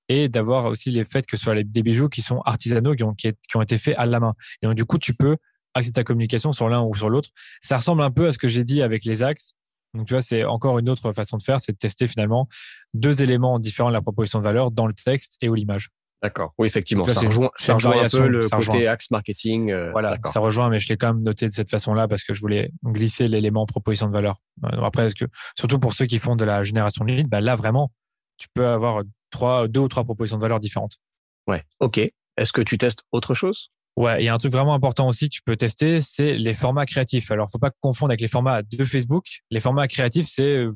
[0.08, 3.13] et d'avoir aussi les faits que ce soit des bijoux qui sont artisanaux, qui ont,
[3.13, 4.34] qui, ont été faits à la main.
[4.62, 5.38] Et donc, du coup, tu peux
[5.76, 7.30] axer ta communication sur l'un ou sur l'autre.
[7.62, 9.54] Ça ressemble un peu à ce que j'ai dit avec les axes.
[9.93, 12.47] Donc, tu vois, c'est encore une autre façon de faire, c'est de tester finalement
[12.93, 15.89] deux éléments différents de la proposition de valeur dans le texte et ou l'image.
[16.21, 16.54] D'accord.
[16.58, 17.06] Oui, effectivement.
[17.06, 19.71] ça rejoint, ça rejoint un peu le côté axe marketing.
[19.71, 22.34] Euh, voilà, ça rejoint, mais je l'ai quand même noté de cette façon-là parce que
[22.34, 24.38] je voulais glisser l'élément proposition de valeur.
[24.65, 25.25] Euh, après, est-ce que,
[25.58, 27.89] surtout pour ceux qui font de la génération de leads, bah là, vraiment,
[28.38, 30.97] tu peux avoir trois, deux ou trois propositions de valeur différentes.
[31.47, 31.63] Ouais.
[31.80, 31.97] OK.
[31.97, 33.71] Est-ce que tu testes autre chose?
[33.97, 36.54] Ouais, il y a un truc vraiment important aussi que tu peux tester, c'est les
[36.54, 37.32] formats créatifs.
[37.32, 39.25] Alors, faut pas confondre avec les formats de Facebook.
[39.52, 40.73] Les formats créatifs, c'est euh,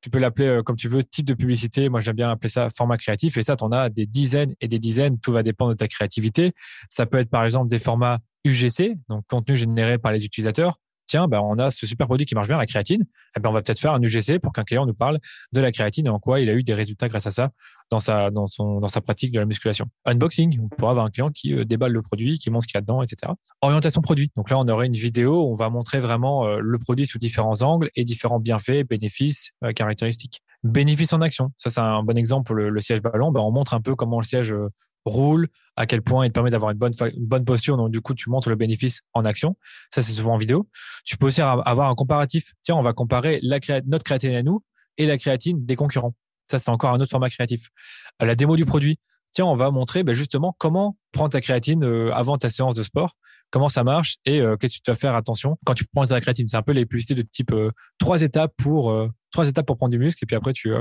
[0.00, 1.88] tu peux l'appeler euh, comme tu veux, type de publicité.
[1.88, 3.36] Moi, j'aime bien appeler ça format créatif.
[3.36, 5.18] Et ça, tu en as des dizaines et des dizaines.
[5.20, 6.52] Tout va dépendre de ta créativité.
[6.88, 11.28] Ça peut être, par exemple, des formats UGC, donc contenu généré par les utilisateurs tiens,
[11.28, 13.04] bah, on a ce super produit qui marche bien, la créatine.
[13.36, 15.18] Eh ben, on va peut-être faire un UGC pour qu'un client nous parle
[15.52, 17.50] de la créatine et en quoi il a eu des résultats grâce à ça
[17.90, 19.86] dans sa, pratique de la musculation.
[20.04, 22.76] Unboxing, on pourra avoir un client qui euh, déballe le produit, qui montre ce qu'il
[22.76, 23.32] y a dedans, etc.
[23.60, 24.30] Orientation produit.
[24.36, 27.18] Donc là, on aurait une vidéo où on va montrer vraiment euh, le produit sous
[27.18, 30.40] différents angles et différents bienfaits, bénéfices, euh, caractéristiques.
[30.62, 31.50] Bénéfices en action.
[31.56, 32.54] Ça, c'est un bon exemple.
[32.54, 34.54] Le, le siège ballon, ben, on montre un peu comment le siège
[35.04, 37.76] roule, à quel point il te permet d'avoir une bonne, bonne posture.
[37.76, 39.56] Donc, du coup, tu montres le bénéfice en action.
[39.92, 40.68] Ça, c'est souvent en vidéo.
[41.04, 42.52] Tu peux aussi avoir un comparatif.
[42.62, 44.62] Tiens, on va comparer la notre créatine à nous
[44.96, 46.14] et la créatine des concurrents.
[46.50, 47.68] Ça, c'est encore un autre format créatif.
[48.22, 48.98] Euh, la démo du produit.
[49.32, 52.84] Tiens, on va montrer ben, justement comment prendre ta créatine euh, avant ta séance de
[52.84, 53.14] sport,
[53.50, 56.20] comment ça marche et euh, qu'est-ce que tu vas faire attention quand tu prends ta
[56.20, 56.46] créatine.
[56.46, 57.52] C'est un peu les publicités de type
[57.98, 58.96] trois étapes pour
[59.32, 60.72] trois étapes pour prendre du muscle et puis après tu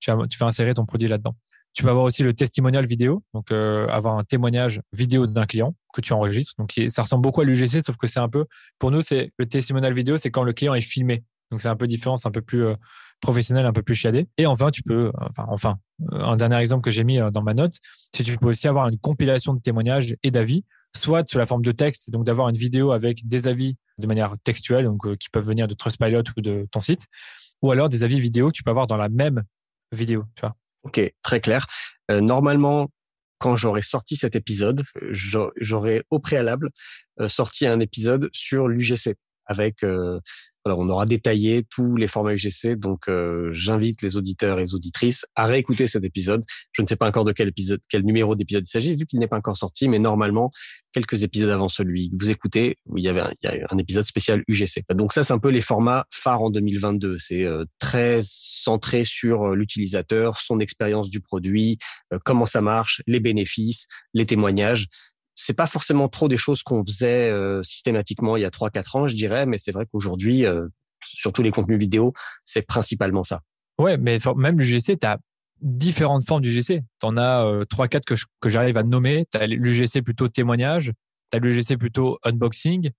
[0.00, 1.34] tu, tu vas insérer ton produit là-dedans.
[1.76, 5.76] Tu vas avoir aussi le testimonial vidéo, donc euh, avoir un témoignage vidéo d'un client
[5.92, 6.54] que tu enregistres.
[6.56, 8.46] Donc ça ressemble beaucoup à l'UGC, sauf que c'est un peu,
[8.78, 11.22] pour nous, c'est le testimonial vidéo, c'est quand le client est filmé.
[11.50, 12.74] Donc c'est un peu différent, c'est un peu plus euh,
[13.20, 14.26] professionnel, un peu plus chiadé.
[14.38, 15.76] Et enfin, tu peux, enfin, enfin,
[16.12, 17.74] euh, un dernier exemple que j'ai mis dans ma note,
[18.10, 20.64] c'est que tu peux aussi avoir une compilation de témoignages et d'avis,
[20.96, 24.34] soit sous la forme de texte, donc d'avoir une vidéo avec des avis de manière
[24.44, 27.04] textuelle, donc qui peuvent venir de Trustpilot ou de ton site,
[27.60, 29.44] ou alors des avis vidéo que tu peux avoir dans la même
[29.92, 30.56] vidéo, tu vois.
[30.86, 31.66] Ok, très clair.
[32.12, 32.88] Euh, normalement,
[33.38, 36.70] quand j'aurais sorti cet épisode, j'aurais au préalable
[37.20, 39.84] euh, sorti un épisode sur l'UGC avec
[40.66, 44.62] euh, alors, on aura détaillé tous les formats UGC, donc euh, j'invite les auditeurs et
[44.62, 46.44] les auditrices à réécouter cet épisode.
[46.72, 49.36] Je ne sais pas encore de quel numéro d'épisode il s'agit, vu qu'il n'est pas
[49.36, 50.50] encore sorti, mais normalement,
[50.92, 54.82] quelques épisodes avant celui que vous écoutez, il y avait un, épisode spécial UGC.
[54.94, 57.18] Donc ça, c'est un peu les formats phares en 2022.
[57.18, 61.78] C'est euh, très centré sur euh, l'utilisateur, son expérience du produit,
[62.24, 64.86] comment ça marche, les bénéfices, les témoignages
[65.36, 69.06] c'est pas forcément trop des choses qu'on faisait euh, systématiquement il y a 3-4 ans,
[69.06, 70.66] je dirais, mais c'est vrai qu'aujourd'hui, euh,
[71.04, 73.42] sur tous les contenus vidéo, c'est principalement ça.
[73.78, 75.18] Ouais, mais même l'UGC, tu as
[75.60, 76.82] différentes formes d'UGC.
[77.00, 79.26] Tu en as euh, 3-4 que, que j'arrive à nommer.
[79.30, 80.92] Tu as l'UGC plutôt témoignage,
[81.30, 82.90] tu as l'UGC plutôt unboxing,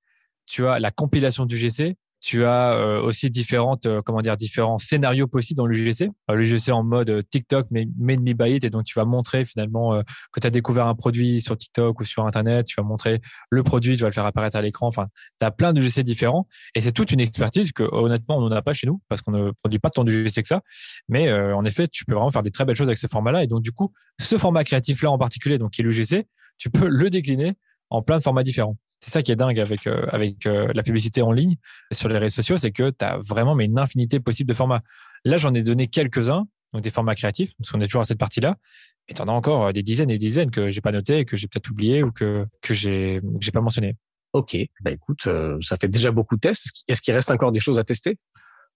[0.45, 5.27] tu as la compilation d'UGC, tu as euh, aussi différentes, euh, comment dire, différents scénarios
[5.27, 6.09] possibles dans l'UGC.
[6.31, 8.63] Euh, L'UGC en mode TikTok, mais made me it.
[8.63, 10.01] Et donc, tu vas montrer finalement
[10.31, 12.65] que tu as découvert un produit sur TikTok ou sur Internet.
[12.65, 14.87] Tu vas montrer le produit, tu vas le faire apparaître à l'écran.
[14.87, 15.07] Enfin,
[15.39, 16.47] tu as plein d'UGC différents.
[16.75, 19.31] Et c'est toute une expertise que, honnêtement, on n'en a pas chez nous parce qu'on
[19.31, 20.61] ne produit pas tant d'UGC que ça.
[21.09, 23.43] Mais en effet, tu peux vraiment faire des très belles choses avec ce format-là.
[23.43, 26.27] Et donc, du coup, ce format créatif-là en particulier, donc qui est l'UGC,
[26.57, 27.53] tu peux le décliner
[27.89, 28.77] en plein de formats différents.
[28.99, 31.55] C'est ça qui est dingue avec euh, avec euh, la publicité en ligne
[31.91, 34.81] sur les réseaux sociaux, c'est que tu as vraiment mais une infinité possible de formats.
[35.23, 38.17] Là, j'en ai donné quelques-uns, donc des formats créatifs, parce qu'on est toujours à cette
[38.17, 38.57] partie-là.
[39.07, 41.25] Mais tu en as encore euh, des dizaines et des dizaines que j'ai pas noté,
[41.25, 43.95] que j'ai peut-être oublié ou que que j'ai j'ai pas mentionné.
[44.33, 45.27] Ok, bah écoute,
[45.61, 46.83] ça fait déjà beaucoup de tests.
[46.87, 48.17] Est-ce qu'il reste encore des choses à tester?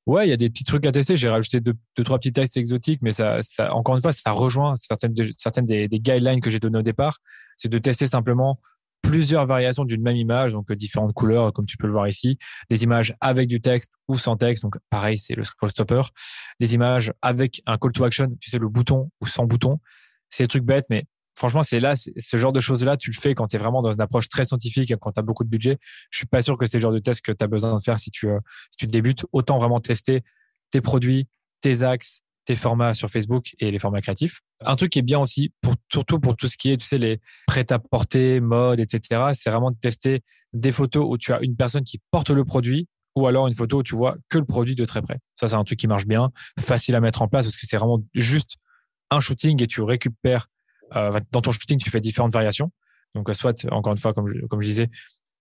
[0.08, 1.16] Ouais, il y a des petits trucs à tester.
[1.16, 4.32] J'ai rajouté deux, deux, trois petits tests exotiques, mais ça, ça, encore une fois, ça
[4.32, 7.20] rejoint certaines, certaines des, des guidelines que j'ai données au départ.
[7.58, 8.60] C'est de tester simplement
[9.02, 12.38] plusieurs variations d'une même image, donc euh, différentes couleurs, comme tu peux le voir ici,
[12.70, 16.02] des images avec du texte ou sans texte, donc pareil, c'est le scroll stopper,
[16.60, 19.80] des images avec un call to action, tu sais, le bouton ou sans bouton.
[20.30, 23.36] C'est des trucs bêtes, mais franchement, c'est là, ce genre de choses-là, tu le fais
[23.36, 25.78] quand tu es vraiment dans une approche très scientifique, quand tu as beaucoup de budget.
[26.10, 27.82] Je suis pas sûr que c'est le genre de test que tu as besoin de
[27.84, 28.40] faire si tu, euh,
[28.72, 29.26] si tu débutes.
[29.32, 30.24] Autant vraiment tester
[30.72, 31.28] tes produits,
[31.62, 34.42] tes axes, tes formats sur Facebook et les formats créatifs.
[34.62, 36.98] Un truc qui est bien aussi, pour, surtout pour tout ce qui est, tu sais,
[36.98, 40.22] les prêt-à-porter, mode, etc., c'est vraiment de tester
[40.54, 43.80] des photos où tu as une personne qui porte le produit ou alors une photo
[43.80, 45.20] où tu vois que le produit de très près.
[45.40, 47.78] Ça, c'est un truc qui marche bien, facile à mettre en place parce que c'est
[47.78, 48.56] vraiment juste
[49.10, 50.48] un shooting et tu récupères,
[50.96, 52.72] euh, dans ton shooting, tu fais différentes variations.
[53.14, 54.90] Donc, soit, encore une fois, comme comme je disais,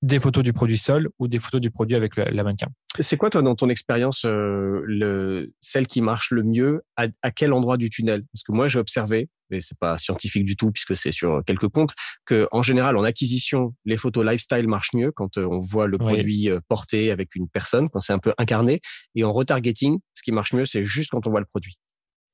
[0.02, 2.68] des photos du produit seul ou des photos du produit avec la, mannequin.
[2.98, 7.30] C'est quoi toi dans ton expérience euh, le celle qui marche le mieux à, à
[7.30, 8.24] quel endroit du tunnel?
[8.32, 11.68] Parce que moi j'ai observé, mais c'est pas scientifique du tout puisque c'est sur quelques
[11.68, 15.86] comptes, que en général en acquisition les photos lifestyle marchent mieux quand euh, on voit
[15.86, 18.80] le produit euh, porté avec une personne, quand c'est un peu incarné,
[19.14, 21.76] et en retargeting, ce qui marche mieux c'est juste quand on voit le produit.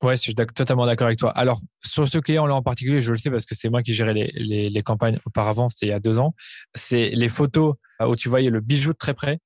[0.03, 1.31] Ouais, je suis totalement d'accord avec toi.
[1.31, 4.13] Alors, sur ce client-là en particulier, je le sais parce que c'est moi qui gérais
[4.13, 6.35] les, les, les campagnes auparavant, c'était il y a deux ans.
[6.75, 9.39] C'est les photos où tu voyais le bijou de très près.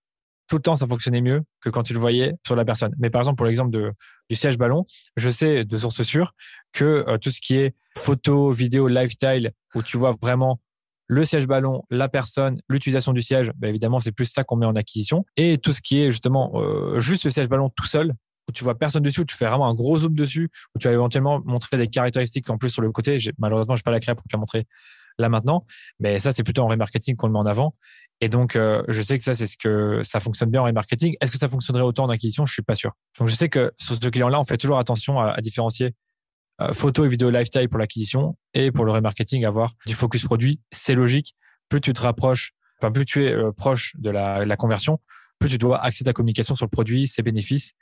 [0.47, 2.93] Tout le temps, ça fonctionnait mieux que quand tu le voyais sur la personne.
[2.99, 3.93] Mais par exemple, pour l'exemple de,
[4.29, 4.85] du siège ballon,
[5.15, 6.33] je sais de source sûre
[6.73, 10.59] que euh, tout ce qui est photo, vidéo, lifestyle, où tu vois vraiment
[11.07, 14.65] le siège ballon, la personne, l'utilisation du siège, bah évidemment, c'est plus ça qu'on met
[14.65, 15.25] en acquisition.
[15.37, 18.13] Et tout ce qui est justement euh, juste le siège ballon tout seul,
[18.49, 20.87] où tu vois personne dessus, où tu fais vraiment un gros zoom dessus, où tu
[20.87, 23.17] vas éventuellement montrer des caractéristiques en plus sur le côté.
[23.37, 24.67] Malheureusement, je n'ai pas la créa pour te la montrer
[25.19, 25.65] là maintenant,
[25.99, 27.75] mais ça, c'est plutôt en remarketing qu'on le met en avant.
[28.21, 31.15] Et donc, euh, je sais que ça, c'est ce que ça fonctionne bien en remarketing.
[31.21, 32.45] Est-ce que ça fonctionnerait autant en acquisition?
[32.45, 32.91] Je suis pas sûr.
[33.19, 35.95] Donc, je sais que sur ce client-là, on fait toujours attention à, différencier
[36.61, 40.61] euh, photo et vidéo lifestyle pour l'acquisition et pour le remarketing, avoir du focus produit.
[40.71, 41.35] C'est logique.
[41.67, 44.99] Plus tu te rapproches, enfin, plus tu es euh, proche de la, la conversion,
[45.39, 47.73] plus tu dois axer ta communication sur le produit, ses bénéfices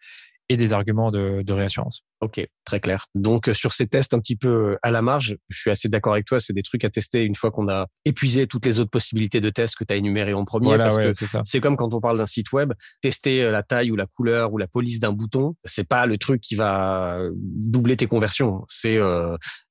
[0.49, 2.01] et des arguments de, de réassurance.
[2.21, 3.05] Ok, très clair.
[3.13, 5.87] Donc euh, sur ces tests un petit peu euh, à la marge, je suis assez
[5.89, 6.39] d'accord avec toi.
[6.39, 9.49] C'est des trucs à tester une fois qu'on a épuisé toutes les autres possibilités de
[9.51, 10.75] tests que tu as énumérées en premier.
[10.77, 13.95] parce que c'est comme quand on parle d'un site web, tester euh, la taille ou
[13.95, 18.07] la couleur ou la police d'un bouton, c'est pas le truc qui va doubler tes
[18.07, 18.65] conversions.
[18.67, 18.99] C'est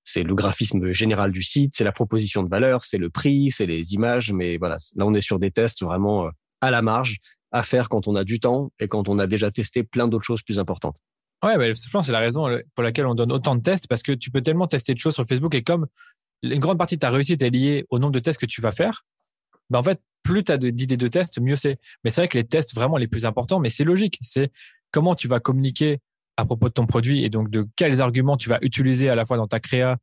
[0.04, 3.66] c'est le graphisme général du site, c'est la proposition de valeur, c'est le prix, c'est
[3.66, 4.32] les images.
[4.32, 7.18] Mais voilà, là on est sur des tests vraiment à la marge
[7.52, 10.24] à faire quand on a du temps et quand on a déjà testé plein d'autres
[10.24, 10.96] choses plus importantes.
[11.44, 14.12] Ouais, bah, c'est la raison euh, pour laquelle on donne autant de tests parce que
[14.12, 15.86] tu peux tellement tester de choses sur Facebook et comme
[16.42, 18.72] une grande partie de ta réussite est liée au nombre de tests que tu vas
[18.72, 19.04] faire,
[19.70, 21.78] bah en fait, plus tu as d'idées de tests, mieux c'est.
[22.04, 24.50] Mais c'est vrai que les tests vraiment les plus importants, mais c'est logique, c'est
[24.90, 25.98] comment tu vas communiquer
[26.36, 29.24] à propos de ton produit et donc de quels arguments tu vas utiliser à la
[29.26, 29.98] fois dans ta créa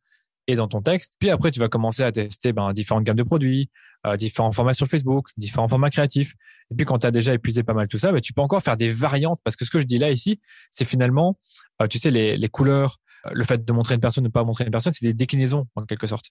[0.47, 1.15] et dans ton texte.
[1.19, 3.69] Puis après, tu vas commencer à tester ben, différentes gammes de produits,
[4.05, 6.33] euh, différents formats sur Facebook, différents formats créatifs.
[6.71, 8.61] Et puis quand tu as déjà épuisé pas mal tout ça, ben, tu peux encore
[8.61, 11.37] faire des variantes parce que ce que je dis là ici, c'est finalement,
[11.81, 12.97] euh, tu sais, les, les couleurs,
[13.31, 15.67] le fait de montrer une personne, de ne pas montrer une personne, c'est des déclinaisons
[15.75, 16.25] en quelque sorte.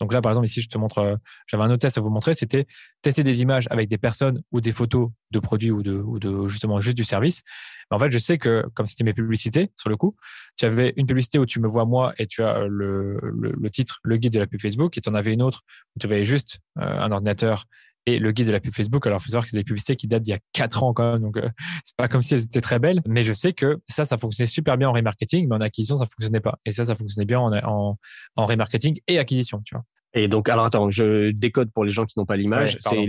[0.00, 2.10] Donc là, par exemple, ici, je te montre, euh, j'avais un autre test à vous
[2.10, 2.66] montrer, c'était
[3.02, 6.96] tester des images avec des personnes ou des photos de produits ou de, justement juste
[6.96, 7.42] du service.
[7.90, 10.16] En fait, je sais que comme c'était mes publicités, sur le coup,
[10.56, 13.70] tu avais une publicité où tu me vois moi et tu as euh, le, le,
[13.70, 15.62] titre, le guide de la pub Facebook, et tu en avais une autre
[15.96, 17.66] où tu avais juste un ordinateur
[18.06, 19.06] et le guide de la pub Facebook.
[19.06, 20.92] Alors, il faut savoir que c'est des publicités qui datent d'il y a quatre ans
[20.92, 21.48] quand même, donc euh,
[21.84, 23.02] c'est pas comme si elles étaient très belles.
[23.06, 26.06] Mais je sais que ça, ça fonctionnait super bien en remarketing, mais en acquisition, ça
[26.06, 26.58] fonctionnait pas.
[26.64, 27.98] Et ça, ça fonctionnait bien en, en,
[28.36, 29.84] en remarketing et acquisition, tu vois.
[30.14, 32.78] Et donc, alors attends, je décode pour les gens qui n'ont pas l'image.
[32.80, 33.06] c'est,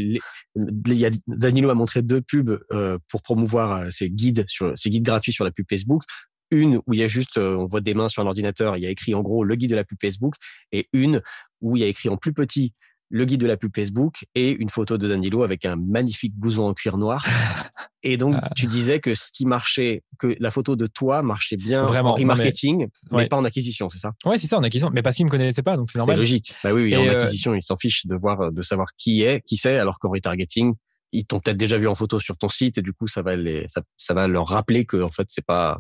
[0.55, 5.33] Danilo a montré deux pubs euh, pour promouvoir euh, ses guides sur ses guides gratuits
[5.33, 6.03] sur la pub Facebook.
[6.51, 8.83] Une où il y a juste, euh, on voit des mains sur un ordinateur, il
[8.83, 10.35] y a écrit en gros le guide de la pub Facebook,
[10.71, 11.21] et une
[11.61, 12.73] où il y a écrit en plus petit
[13.11, 16.63] le guide de la pub Facebook et une photo de Danilo avec un magnifique blouson
[16.63, 17.25] en cuir noir.
[18.03, 18.49] Et donc, ah.
[18.55, 22.15] tu disais que ce qui marchait, que la photo de toi marchait bien Vraiment, en
[22.15, 24.13] remarketing, mais, pas en acquisition, c'est ça?
[24.25, 24.89] Ouais, c'est ça, en acquisition.
[24.91, 26.15] Mais parce qu'il me connaissait pas, donc c'est normal.
[26.15, 26.55] C'est logique.
[26.63, 29.41] Bah oui, oui en euh, acquisition, il s'en fiche de voir, de savoir qui est,
[29.41, 30.73] qui c'est, alors qu'en retargeting,
[31.11, 33.35] ils t'ont peut-être déjà vu en photo sur ton site et du coup, ça va
[33.35, 35.77] les, ça, va leur rappeler que en fait, c'est pas,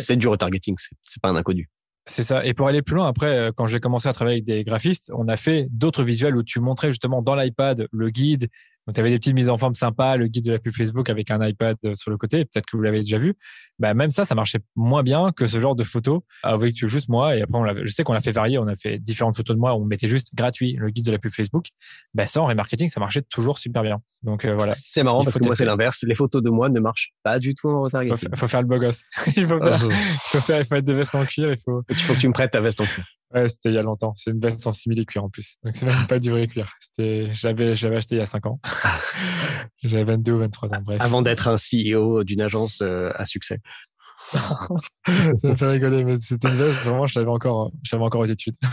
[0.00, 1.68] c'est du retargeting, c'est pas un inconnu.
[2.08, 2.44] C'est ça.
[2.44, 5.12] Et pour aller plus loin, après, euh, quand j'ai commencé à travailler avec des graphistes,
[5.14, 8.48] on a fait d'autres visuels où tu montrais justement dans l'iPad le guide,
[8.88, 11.10] donc, tu avais des petites mises en forme sympas, le guide de la pub Facebook
[11.10, 12.46] avec un iPad euh, sur le côté.
[12.46, 13.34] Peut-être que vous l'avez déjà vu.
[13.78, 17.36] Bah, même ça, ça marchait moins bien que ce genre de photos avec juste moi.
[17.36, 18.56] Et après, on je sais qu'on l'a fait varier.
[18.56, 19.76] On a fait différentes photos de moi.
[19.76, 21.66] On mettait juste gratuit le guide de la pub Facebook.
[22.14, 23.98] Bah, ça, en remarketing, ça marchait toujours super bien.
[24.22, 24.72] Donc, euh, voilà.
[24.72, 26.02] C'est marrant parce que moi, c'est l'inverse.
[26.08, 28.16] Les photos de moi ne marchent pas du tout en retargeting.
[28.32, 29.02] Il faut, faire le beau gosse.
[29.36, 31.52] il faut faire, il faut faire, il faut des vestes en cuir.
[31.52, 33.04] Il faut, il faut que tu me prêtes ta veste en cuir.
[33.34, 34.12] Ouais, c'était il y a longtemps.
[34.16, 35.56] C'est une veste en simili cuir en plus.
[35.62, 36.72] Donc c'est même pas du vrai cuir.
[36.80, 38.60] C'était, j'avais, j'avais acheté il y a 5 ans.
[39.82, 40.82] J'avais 22 ou 23 ans.
[40.82, 41.00] Bref.
[41.00, 43.60] Avant d'être un CEO d'une agence euh, à succès.
[44.32, 46.80] ça me fait rigoler, mais c'était une veste.
[46.80, 48.56] Vraiment, je savais encore, je savais encore aux études.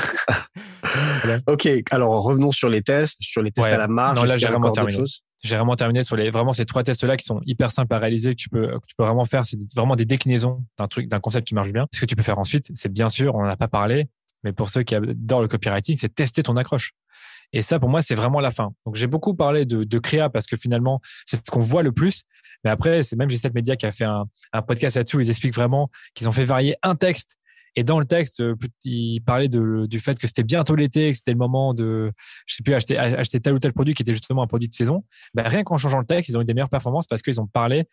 [1.48, 1.68] Ok.
[1.92, 4.18] Alors revenons sur les tests, sur les tests à la marge.
[4.18, 5.04] Non, là j'ai vraiment terminé.
[5.44, 8.32] J'ai vraiment terminé sur les vraiment ces trois tests-là qui sont hyper simples à réaliser
[8.32, 9.46] que tu peux que tu peux vraiment faire.
[9.46, 11.88] C'est vraiment des déclinaisons d'un truc, d'un concept qui marche bien.
[11.94, 14.08] Ce que tu peux faire ensuite, c'est bien sûr, on n'en a pas parlé,
[14.46, 16.94] mais pour ceux qui adorent le copywriting, c'est tester ton accroche.
[17.52, 18.74] Et ça, pour moi, c'est vraiment la fin.
[18.86, 22.24] Donc, j'ai beaucoup parlé de, créa parce que finalement, c'est ce qu'on voit le plus.
[22.64, 24.26] Mais après, c'est même G7 Media qui a fait un,
[24.68, 27.38] podcast là-dessus où ils expliquent vraiment qu'ils ont fait varier un texte
[27.76, 31.18] Et dans le texte, euh, il parlait de, du fait que c'était bientôt l'été, que
[31.18, 32.12] c'était le moment de,
[32.46, 35.04] je sais plus, acheter, tel ou tel produit qui était justement un produit de saison.
[35.34, 37.48] Ben, rien qu'en changeant le texte, ils ont eu des meilleures performances parce qu'ils ont
[37.48, 37.86] parlé,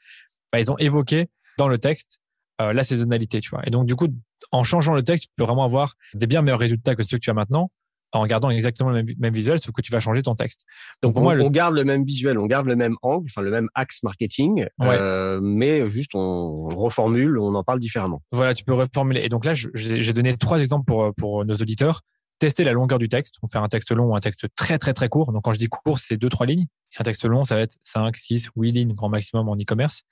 [0.53, 2.19] ben, ils ont évoqué dans le texte
[2.61, 3.62] euh, la saisonnalité, tu vois.
[3.67, 4.09] Et donc, du coup,
[4.51, 7.23] en changeant le texte, tu peux vraiment avoir des bien meilleurs résultats que ceux que
[7.23, 7.71] tu as maintenant
[8.12, 10.67] en gardant exactement le même, visuel, sauf que tu vas changer ton texte.
[11.03, 13.41] Donc, pour on, moi, on garde le même visuel, on garde le même angle, enfin
[13.41, 18.23] le même axe marketing, euh, mais juste on reformule, on en parle différemment.
[18.31, 19.23] Voilà, tu peux reformuler.
[19.23, 22.03] Et donc là, j'ai donné trois exemples pour, pour nos auditeurs.
[22.38, 24.93] Tester la longueur du texte, on fait un texte long ou un texte très très
[24.93, 25.33] très court.
[25.33, 26.67] Donc quand je dis court, c'est deux trois lignes.
[26.99, 30.03] un texte long, ça va être 5, 6, 8 lignes grand maximum en e-commerce.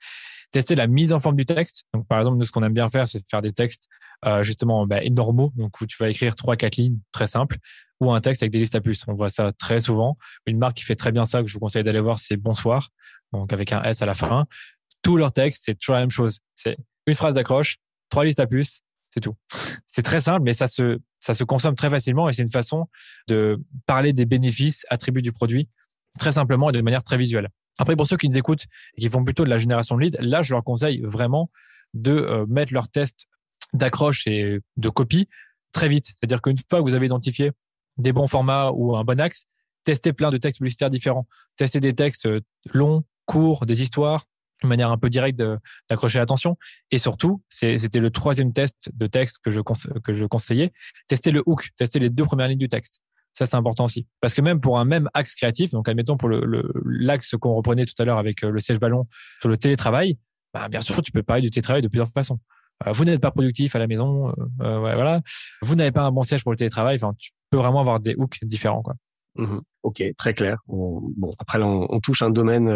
[0.51, 1.85] Tester la mise en forme du texte.
[1.93, 3.87] Donc par exemple, nous ce qu'on aime bien faire, c'est faire des textes
[4.25, 7.57] euh, justement bah, normaux, donc où tu vas écrire trois quatre lignes très simples
[8.01, 9.03] ou un texte avec des listes à plus.
[9.07, 10.17] On voit ça très souvent.
[10.45, 12.89] Une marque qui fait très bien ça, que je vous conseille d'aller voir, c'est Bonsoir,
[13.31, 14.45] donc avec un S à la fin.
[15.03, 16.39] Tous leurs textes, c'est toujours la même chose.
[16.55, 17.77] C'est une phrase d'accroche,
[18.09, 19.35] trois listes à plus, c'est tout.
[19.87, 22.87] C'est très simple, mais ça se, ça se consomme très facilement et c'est une façon
[23.27, 25.67] de parler des bénéfices, attributs du produit
[26.17, 27.49] très simplement et de manière très visuelle.
[27.81, 28.65] Après, pour ceux qui nous écoutent
[28.95, 31.49] et qui font plutôt de la génération de leads, là, je leur conseille vraiment
[31.95, 33.25] de euh, mettre leurs tests
[33.73, 35.27] d'accroche et de copie
[35.71, 36.05] très vite.
[36.05, 37.51] C'est-à-dire qu'une fois que vous avez identifié
[37.97, 39.45] des bons formats ou un bon axe,
[39.83, 42.41] tester plein de textes publicitaires différents, tester des textes euh,
[42.71, 44.25] longs, courts, des histoires,
[44.61, 45.41] de manière un peu directe
[45.89, 46.57] d'accrocher l'attention.
[46.91, 49.59] Et surtout, c'était le troisième test de texte que je,
[50.03, 50.71] que je conseillais,
[51.07, 53.01] tester le hook, tester les deux premières lignes du texte.
[53.33, 54.07] Ça, c'est important aussi.
[54.19, 57.85] Parce que même pour un même axe créatif, donc admettons pour l'axe le, qu'on reprenait
[57.85, 59.07] tout à l'heure avec euh, le siège ballon
[59.39, 60.17] sur le télétravail,
[60.53, 62.39] bah, bien sûr, tu peux parler du télétravail de plusieurs façons.
[62.85, 65.21] Euh, vous n'êtes pas productif à la maison, euh, voilà.
[65.61, 66.97] Vous n'avez pas un bon siège pour le télétravail.
[66.97, 68.95] Enfin, tu peux vraiment avoir des hooks différents, quoi.
[69.35, 70.57] Mmh ok, très clair.
[70.67, 72.69] bon, après, là, on, touche un domaine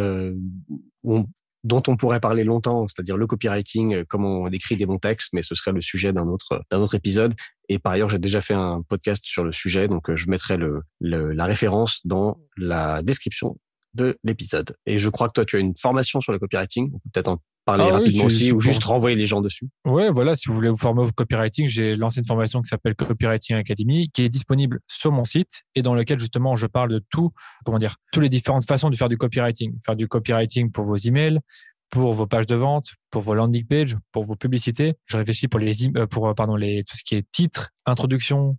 [1.66, 5.42] dont on pourrait parler longtemps, c'est-à-dire le copywriting, comment on écrit des bons textes, mais
[5.42, 7.34] ce serait le sujet d'un autre d'un autre épisode.
[7.70, 10.84] Et par ailleurs, j'ai déjà fait un podcast sur le sujet, donc je mettrai le,
[11.02, 13.58] la référence dans la description
[13.96, 14.76] de l'épisode.
[14.86, 16.92] Et je crois que toi, tu as une formation sur le copywriting.
[17.12, 19.68] Peut-être en parler ah rapidement aussi ou juste renvoyer les gens dessus.
[19.86, 22.96] Ouais, voilà, si vous voulez vous former au copywriting, j'ai lancé une formation qui s'appelle
[22.96, 27.04] Copywriting Academy qui est disponible sur mon site et dans lequel justement je parle de
[27.10, 27.32] tout,
[27.66, 30.96] comment dire, toutes les différentes façons de faire du copywriting, faire du copywriting pour vos
[30.96, 31.40] emails,
[31.90, 34.96] pour vos pages de vente, pour vos landing pages, pour vos publicités.
[35.08, 38.58] Je réfléchis pour les euh, pour pardon les tout ce qui est titre, introduction,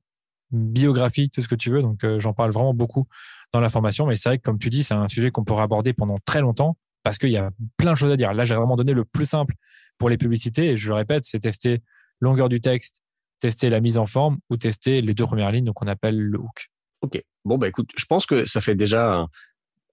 [0.50, 1.82] biographie, tout ce que tu veux.
[1.82, 3.06] Donc euh, j'en parle vraiment beaucoup
[3.52, 5.62] dans la formation, mais c'est vrai que comme tu dis, c'est un sujet qu'on pourrait
[5.62, 8.34] aborder pendant très longtemps parce qu'il y a plein de choses à dire.
[8.34, 9.54] Là, j'ai vraiment donné le plus simple
[9.96, 11.80] pour les publicités et je le répète, c'est tester
[12.20, 13.00] longueur du texte,
[13.38, 16.36] tester la mise en forme ou tester les deux premières lignes, donc on appelle le
[16.36, 16.66] hook.
[17.02, 17.22] Ok.
[17.44, 19.24] Bon, bah écoute, je pense que ça fait déjà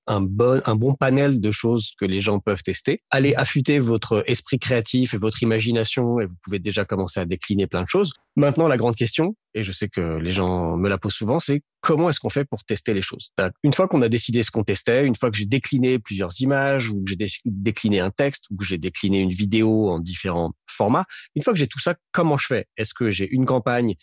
[0.07, 3.01] un bon, un bon panel de choses que les gens peuvent tester.
[3.09, 7.67] Allez affûter votre esprit créatif et votre imagination et vous pouvez déjà commencer à décliner
[7.67, 8.13] plein de choses.
[8.35, 11.61] Maintenant, la grande question, et je sais que les gens me la posent souvent, c'est
[11.81, 13.31] comment est-ce qu'on fait pour tester les choses?
[13.63, 16.89] Une fois qu'on a décidé ce qu'on testait, une fois que j'ai décliné plusieurs images
[16.89, 21.05] ou que j'ai décliné un texte ou que j'ai décliné une vidéo en différents formats,
[21.35, 22.65] une fois que j'ai tout ça, comment je fais?
[22.77, 23.93] Est-ce que j'ai une campagne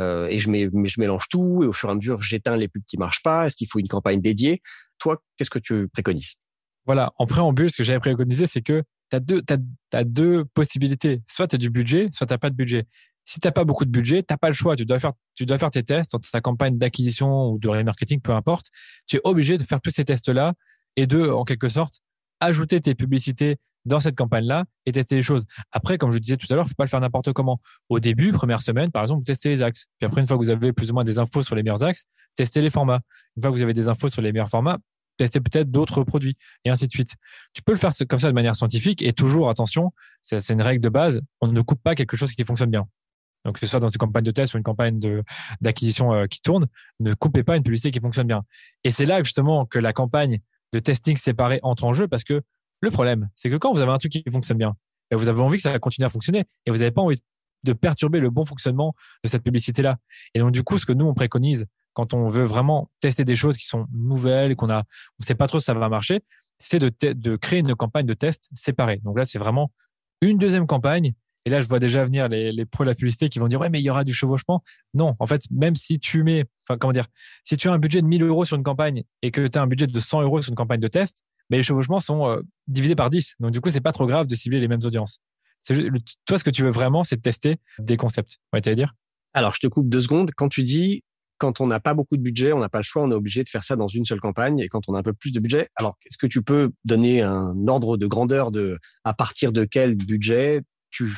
[0.00, 2.68] euh, et je, mets, je mélange tout et au fur et à mesure j'éteins les
[2.68, 3.46] pubs qui marchent pas?
[3.46, 4.60] Est-ce qu'il faut une campagne dédiée?
[4.98, 6.34] Toi, qu'est-ce que tu préconises?
[6.84, 9.16] Voilà, en préambule, ce que j'avais préconisé, c'est que tu
[9.92, 11.22] as deux, possibilités.
[11.28, 12.86] Soit tu as du budget, soit tu n'as pas de budget.
[13.24, 14.76] Si tu n'as pas beaucoup de budget, tu n'as pas le choix.
[14.76, 18.20] Tu dois, faire, tu dois faire tes tests dans ta campagne d'acquisition ou de remarketing,
[18.20, 18.66] peu importe.
[19.06, 20.54] Tu es obligé de faire tous ces tests-là
[20.94, 22.00] et de, en quelque sorte,
[22.40, 23.56] ajouter tes publicités
[23.86, 25.44] dans cette campagne-là et tester les choses.
[25.72, 27.60] Après, comme je disais tout à l'heure, faut pas le faire n'importe comment.
[27.88, 29.86] Au début, première semaine, par exemple, vous testez les axes.
[29.98, 31.82] Puis après, une fois que vous avez plus ou moins des infos sur les meilleurs
[31.82, 33.00] axes, testez les formats.
[33.36, 34.78] Une fois que vous avez des infos sur les meilleurs formats,
[35.16, 37.14] testez peut-être d'autres produits et ainsi de suite.
[37.54, 40.82] Tu peux le faire comme ça de manière scientifique et toujours, attention, c'est une règle
[40.82, 42.86] de base, on ne coupe pas quelque chose qui fonctionne bien.
[43.44, 45.00] Donc, que ce soit dans une campagne de test ou une campagne
[45.60, 46.66] d'acquisition euh, qui tourne,
[46.98, 48.42] ne coupez pas une publicité qui fonctionne bien.
[48.82, 50.40] Et c'est là justement que la campagne
[50.72, 52.42] de testing séparé entre en jeu parce que
[52.80, 54.76] le problème, c'est que quand vous avez un truc qui fonctionne bien,
[55.10, 57.22] ben, vous avez envie que ça continue à fonctionner et vous n'avez pas envie
[57.64, 59.98] de perturber le bon fonctionnement de cette publicité-là.
[60.34, 63.34] Et donc, du coup, ce que nous, on préconise quand on veut vraiment tester des
[63.34, 64.84] choses qui sont nouvelles, qu'on a,
[65.18, 66.22] on sait pas trop si ça va marcher,
[66.58, 69.00] c'est de, créer une campagne de test séparée.
[69.02, 69.72] Donc là, c'est vraiment
[70.20, 71.12] une deuxième campagne.
[71.44, 73.60] Et là, je vois déjà venir les, les pros de la publicité qui vont dire,
[73.60, 74.62] ouais, mais il y aura du chevauchement.
[74.94, 76.44] Non, en fait, même si tu mets,
[76.80, 77.06] comment dire,
[77.44, 79.62] si tu as un budget de 1000 euros sur une campagne et que tu as
[79.62, 82.40] un budget de 100 euros sur une campagne de test, mais les chevauchements sont euh,
[82.66, 83.34] divisés par 10.
[83.40, 85.20] Donc, du coup, c'est pas trop grave de cibler les mêmes audiences.
[86.26, 88.38] toi, ce que tu veux vraiment, c'est de tester des concepts.
[88.52, 88.94] Ouais, tu dire?
[89.34, 90.30] Alors, je te coupe deux secondes.
[90.36, 91.02] Quand tu dis,
[91.38, 93.44] quand on n'a pas beaucoup de budget, on n'a pas le choix, on est obligé
[93.44, 94.60] de faire ça dans une seule campagne.
[94.60, 97.22] Et quand on a un peu plus de budget, alors, est-ce que tu peux donner
[97.22, 101.12] un ordre de grandeur de à partir de quel budget tu,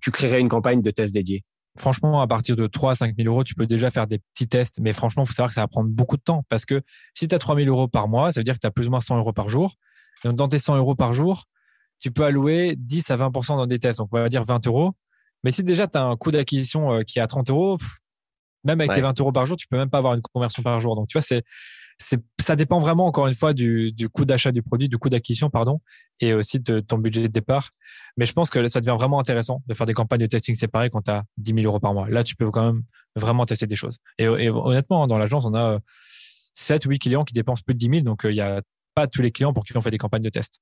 [0.00, 1.44] tu, créerais une campagne de test dédiée?
[1.78, 4.48] Franchement, à partir de 3 à 5 000 euros, tu peux déjà faire des petits
[4.48, 4.78] tests.
[4.80, 6.82] Mais franchement, il faut savoir que ça va prendre beaucoup de temps parce que
[7.14, 8.88] si tu as 3 000 euros par mois, ça veut dire que tu as plus
[8.88, 9.74] ou moins 100 euros par jour.
[10.24, 11.44] Donc, dans tes 100 euros par jour,
[11.98, 13.98] tu peux allouer 10 à 20% dans des tests.
[13.98, 14.92] Donc, on va dire 20 euros.
[15.44, 17.76] Mais si déjà tu as un coût d'acquisition euh, qui est à 30 euros,
[18.64, 20.80] même avec tes 20 euros par jour, tu peux même pas avoir une conversion par
[20.80, 20.96] jour.
[20.96, 21.44] Donc, tu vois, c'est
[21.98, 25.80] ça dépend vraiment, encore une fois, du, coût d'achat du produit, du coût d'acquisition, pardon,
[26.20, 27.70] et aussi de ton budget de départ.
[28.16, 30.90] Mais je pense que ça devient vraiment intéressant de faire des campagnes de testing séparées
[30.90, 32.08] quand tu as 10 000 euros par mois.
[32.08, 32.82] Là, tu peux quand même
[33.16, 33.98] vraiment tester des choses.
[34.18, 35.78] Et, honnêtement, dans l'agence, on a
[36.54, 38.00] 7 ou 8 clients qui dépensent plus de 10 000.
[38.02, 38.62] Donc, euh, il n'y a
[38.94, 40.60] pas tous les clients pour qui on fait des campagnes de test.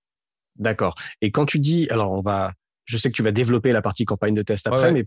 [0.58, 0.94] D'accord.
[1.20, 2.52] Et quand tu dis, alors on va,
[2.84, 5.04] je sais que tu vas développer la partie campagne de test après, mais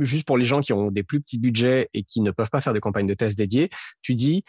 [0.00, 2.60] juste pour les gens qui ont des plus petits budgets et qui ne peuvent pas
[2.60, 3.70] faire de campagne de test dédiée,
[4.02, 4.42] tu dis,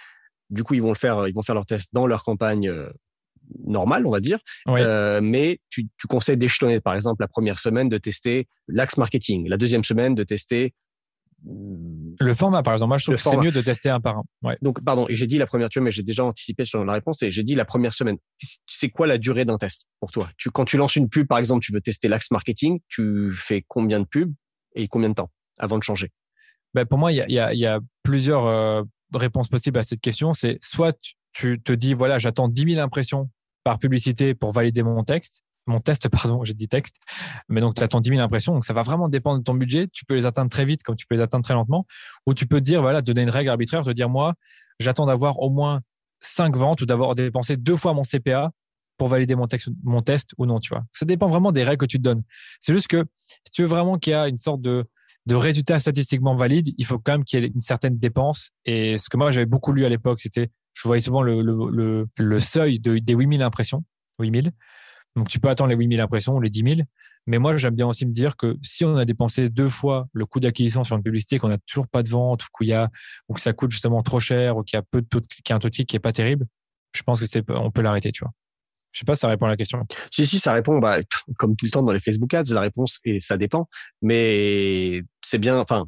[0.54, 2.90] du coup, ils vont le faire, ils vont faire leur test dans leur campagne euh,
[3.66, 4.40] normale, on va dire.
[4.70, 9.48] Euh, mais tu, tu conseilles d'échelonner, par exemple, la première semaine de tester l'axe marketing,
[9.50, 10.74] la deuxième semaine de tester
[11.46, 12.90] le format, par exemple.
[12.90, 14.24] Moi, je trouve que c'est mieux de tester un par un.
[14.44, 14.58] Ouais.
[14.62, 16.94] Donc, pardon, et j'ai dit la première, tu vois, mais j'ai déjà anticipé sur la
[16.94, 18.18] réponse et j'ai dit la première semaine.
[18.68, 20.30] C'est quoi la durée d'un test pour toi?
[20.38, 23.64] Tu, Quand tu lances une pub, par exemple, tu veux tester l'axe marketing, tu fais
[23.68, 24.34] combien de pubs
[24.76, 25.30] et combien de temps
[25.60, 26.12] avant de changer?
[26.74, 28.84] Ben, Pour moi, il y a, y, a, y a, plusieurs euh,
[29.16, 30.98] réponse possible à cette question, c'est soit
[31.34, 33.30] tu, te dis, voilà, j'attends 10 000 impressions
[33.64, 36.98] par publicité pour valider mon texte, mon test, pardon, j'ai dit texte,
[37.50, 39.88] mais donc tu attends 10 000 impressions, donc ça va vraiment dépendre de ton budget,
[39.88, 41.86] tu peux les atteindre très vite comme tu peux les atteindre très lentement,
[42.26, 44.34] ou tu peux te dire, voilà, donner une règle arbitraire, te dire, moi,
[44.80, 45.82] j'attends d'avoir au moins
[46.20, 48.52] 5 ventes ou d'avoir dépensé deux fois mon CPA
[48.98, 50.84] pour valider mon, texte, mon test ou non, tu vois.
[50.92, 52.24] Ça dépend vraiment des règles que tu te donnes.
[52.60, 54.86] C'est juste que si tu veux vraiment qu'il y a une sorte de,
[55.26, 58.50] de résultats statistiquement valides, il faut quand même qu'il y ait une certaine dépense.
[58.66, 62.08] Et ce que moi, j'avais beaucoup lu à l'époque, c'était, je voyais souvent le, le,
[62.18, 63.84] le, seuil de, des 8000 impressions.
[64.20, 64.52] 8000.
[65.16, 66.82] Donc, tu peux attendre les 8000 impressions ou les 10 000.
[67.26, 70.26] Mais moi, j'aime bien aussi me dire que si on a dépensé deux fois le
[70.26, 72.90] coût d'acquisition sur une publicité, qu'on n'a toujours pas de vente, ou, qu'il y a,
[73.30, 75.08] ou que ça coûte justement trop cher, ou qu'il y a peu de
[75.48, 76.48] y a un taux de clic qui est pas terrible,
[76.94, 78.34] je pense que c'est, on peut l'arrêter, tu vois.
[78.94, 79.86] Je sais pas ça répond à la question.
[80.12, 81.00] Si, si, ça répond, bah,
[81.38, 83.68] comme tout le temps dans les Facebook Ads, la réponse et ça dépend.
[84.02, 85.86] Mais c'est bien, enfin,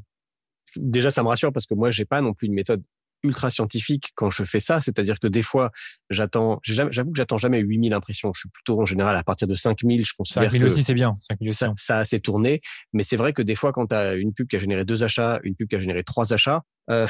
[0.76, 2.84] déjà, ça me rassure parce que moi, j'ai pas non plus une méthode
[3.26, 4.82] ultra scientifique quand je fais ça.
[4.82, 5.72] C'est-à-dire que des fois,
[6.10, 8.32] j'attends, j'avoue que j'attends jamais 8000 impressions.
[8.34, 11.18] Je suis plutôt en général à partir de 5000, je considère 5000 aussi, c'est bien.
[11.20, 11.58] 5000 aussi.
[11.58, 12.62] Ça, ça, a assez tourné.
[12.94, 15.04] Mais c'est vrai que des fois, quand tu as une pub qui a généré deux
[15.04, 17.08] achats, une pub qui a généré trois achats, euh,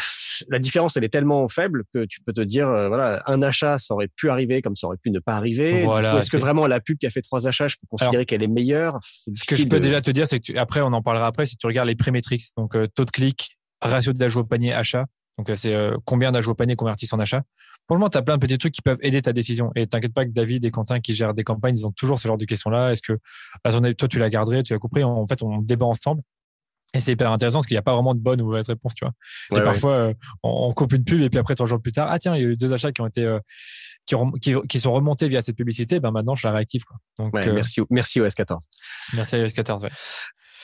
[0.49, 3.77] la différence, elle est tellement faible que tu peux te dire, euh, voilà, un achat,
[3.79, 5.83] ça aurait pu arriver comme ça aurait pu ne pas arriver.
[5.83, 8.43] Voilà, Est-ce que vraiment la pub qui a fait trois achats, je peux considérer qu'elle
[8.43, 8.99] est meilleure?
[9.03, 11.57] Ce que je peux déjà te dire, c'est que après, on en parlera après, si
[11.57, 15.05] tu regardes les prémétriques, donc euh, taux de clic, ratio d'ajout au panier, achat.
[15.37, 15.75] Donc, c'est
[16.05, 17.41] combien d'ajouts au panier convertissent en achat.
[17.87, 19.71] Pour le moment, tu as plein de petits trucs qui peuvent aider ta décision.
[19.75, 22.27] Et t'inquiète pas que David et Quentin qui gèrent des campagnes, ils ont toujours ce
[22.27, 22.91] genre de questions-là.
[22.91, 23.19] Est-ce que,
[23.63, 26.21] à ton avis, toi, tu la garderais, tu la couperais En fait, on débat ensemble.
[26.95, 28.95] Et c'est hyper intéressant parce qu'il n'y a pas vraiment de bonne ou mauvaise réponse,
[28.95, 29.59] tu vois.
[29.59, 30.13] et parfois, euh,
[30.43, 32.45] on, coupe une pub et puis après, trois jours plus tard, ah tiens, il y
[32.45, 33.39] a eu deux achats qui ont été, euh,
[34.05, 35.99] qui, qui, sont remontés via cette publicité.
[35.99, 36.97] Ben maintenant, je la réactive, quoi.
[37.19, 38.65] Donc, euh, merci, merci OS 14.
[39.13, 39.91] Merci OS 14, ouais.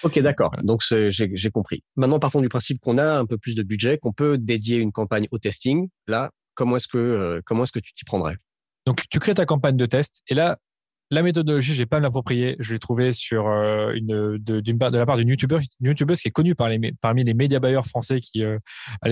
[0.04, 0.52] Ok, d'accord.
[0.64, 1.84] Donc j'ai compris.
[1.96, 4.92] Maintenant, partons du principe qu'on a un peu plus de budget, qu'on peut dédier une
[4.92, 5.90] campagne au testing.
[6.08, 8.38] Là, comment est-ce que comment est-ce que tu t'y prendrais?
[8.86, 10.58] Donc tu crées ta campagne de test et là
[11.14, 12.56] la méthodologie, j'ai pas à me l'approprier.
[12.60, 16.22] Je l'ai trouvée sur euh, une de, d'une part de la part d'une youtubeuse, youtubeuse
[16.22, 18.58] qui est connue par les, parmi les média buyers français qui euh,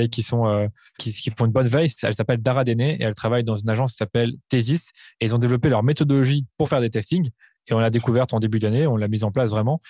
[0.09, 0.67] qui sont euh,
[0.97, 1.91] qui, qui, font une bonne veille.
[2.03, 5.35] Elle s'appelle Dara Dene et elle travaille dans une agence qui s'appelle Thesis et ils
[5.35, 7.29] ont développé leur méthodologie pour faire des testings
[7.67, 8.87] et on l'a découverte en début d'année.
[8.87, 9.81] On l'a mise en place vraiment.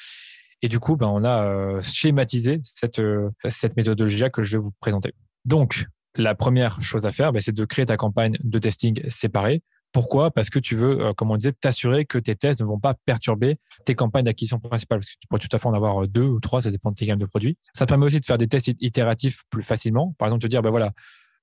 [0.62, 3.01] Et du coup, ben, on a schématisé cette
[3.47, 5.14] cette méthodologie-là que je vais vous présenter.
[5.45, 5.86] Donc,
[6.16, 10.30] la première chose à faire, ben, c'est de créer ta campagne de testing séparée pourquoi?
[10.32, 12.93] Parce que tu veux, euh, comme on disait, t'assurer que tes tests ne vont pas
[13.05, 14.99] perturber tes campagnes d'acquisition principale.
[14.99, 16.91] Parce que tu pourrais tout à fait en avoir euh, deux ou trois, ça dépend
[16.91, 17.57] de tes gammes de produits.
[17.76, 20.16] Ça permet aussi de faire des tests itératifs plus facilement.
[20.18, 20.91] Par exemple, te dire, ben voilà,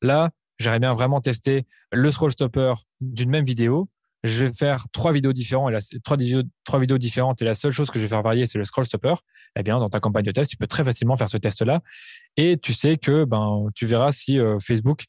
[0.01, 3.89] là, j'aimerais bien vraiment tester le scroll stopper d'une même vidéo.
[4.25, 7.91] Je vais faire trois vidéos différentes et la, trois, vidéos, différentes et la seule chose
[7.91, 9.15] que je vais faire varier, c'est le scroll stopper.
[9.57, 11.81] Eh bien, dans ta campagne de test, tu peux très facilement faire ce test-là
[12.37, 15.05] et tu sais que ben, tu verras si euh, Facebook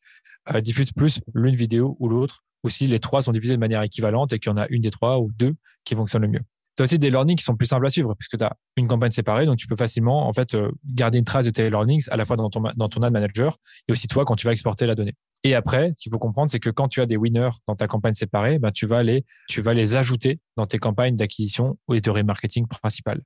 [0.61, 4.33] diffuse plus l'une vidéo ou l'autre ou si les trois sont divisés de manière équivalente
[4.33, 6.41] et qu'il y en a une des trois ou deux qui fonctionnent le mieux.
[6.75, 8.87] Tu as aussi des learnings qui sont plus simples à suivre puisque tu as une
[8.87, 12.07] campagne séparée, donc tu peux facilement en fait euh, garder une trace de tes learnings
[12.11, 14.53] à la fois dans ton, dans ton ad manager et aussi toi quand tu vas
[14.53, 15.15] exporter la donnée.
[15.43, 17.87] Et après, ce qu'il faut comprendre, c'est que quand tu as des winners dans ta
[17.87, 22.01] campagne séparée, ben, tu, vas les, tu vas les ajouter dans tes campagnes d'acquisition et
[22.01, 23.21] de remarketing principales.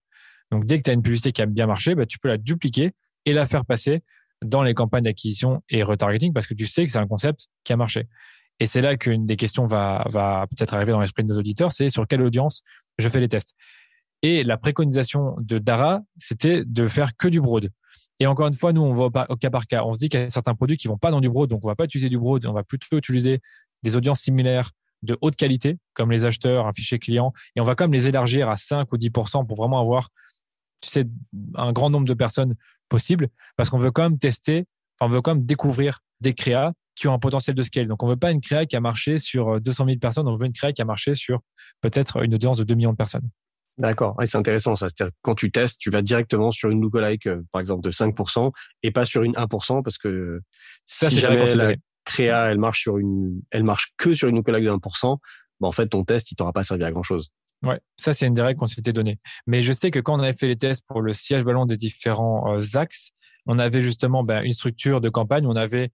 [0.51, 2.37] Donc, dès que tu as une publicité qui a bien marché, ben, tu peux la
[2.37, 2.91] dupliquer
[3.25, 4.03] et la faire passer
[4.43, 7.73] dans les campagnes d'acquisition et retargeting parce que tu sais que c'est un concept qui
[7.73, 8.07] a marché.
[8.59, 11.71] Et c'est là qu'une des questions va, va peut-être arriver dans l'esprit de nos auditeurs,
[11.71, 12.61] c'est sur quelle audience
[12.97, 13.55] je fais les tests.
[14.21, 17.69] Et la préconisation de Dara, c'était de faire que du broad.
[18.21, 19.83] Et encore une fois, nous, on va au cas par cas.
[19.83, 21.65] On se dit qu'il y a certains produits qui vont pas dans du broad, donc
[21.65, 23.41] on va pas utiliser du broad, on va plutôt utiliser
[23.81, 24.69] des audiences similaires
[25.01, 28.07] de haute qualité, comme les acheteurs, un fichier client, et on va quand même les
[28.07, 30.09] élargir à 5 ou 10% pour vraiment avoir,
[31.55, 32.53] un grand nombre de personnes
[32.89, 34.65] possible, parce qu'on veut quand même tester,
[34.99, 37.87] on veut quand même découvrir des créas qui ont un potentiel de scale.
[37.87, 40.45] Donc, on veut pas une créa qui a marché sur 200 000 personnes, on veut
[40.45, 41.39] une créa qui a marché sur
[41.81, 43.27] peut-être une audience de 2 millions de personnes.
[43.77, 44.89] D'accord, c'est intéressant ça.
[44.89, 48.51] C'est-à-dire quand tu testes, tu vas directement sur une lookalike, euh, par exemple, de 5%
[48.83, 50.41] et pas sur une 1% parce que
[50.85, 51.73] ça, si jamais la
[52.05, 55.17] créa, elle marche sur une, elle marche que sur une lookalike de 1%,
[55.59, 57.31] bah, en fait, ton test, il t'aura pas servi à grand chose.
[57.63, 59.19] Ouais, ça, c'est une des règles qu'on s'était données.
[59.45, 61.77] Mais je sais que quand on avait fait les tests pour le siège ballon des
[61.77, 63.11] différents euh, axes,
[63.45, 65.91] on avait justement ben, une structure de campagne, on avait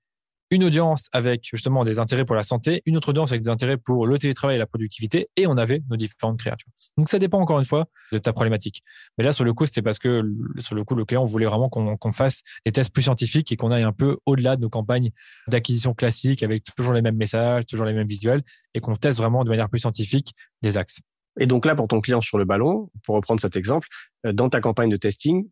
[0.50, 3.78] une audience avec justement des intérêts pour la santé, une autre audience avec des intérêts
[3.78, 6.70] pour le télétravail et la productivité, et on avait nos différentes créatures.
[6.98, 8.82] Donc ça dépend encore une fois de ta problématique.
[9.18, 10.24] Mais là, sur le coup, c'était parce que
[10.60, 13.72] sur le coup, le client voulait vraiment qu'on fasse des tests plus scientifiques et qu'on
[13.72, 15.12] aille un peu au-delà de nos campagnes
[15.48, 18.44] d'acquisition classiques avec toujours les mêmes messages, toujours les mêmes visuels,
[18.74, 21.02] et qu'on teste vraiment de manière plus scientifique des axes.
[21.40, 23.88] Et donc là, pour ton client sur le ballon, pour reprendre cet exemple,
[24.26, 25.48] euh, dans ta campagne de testing,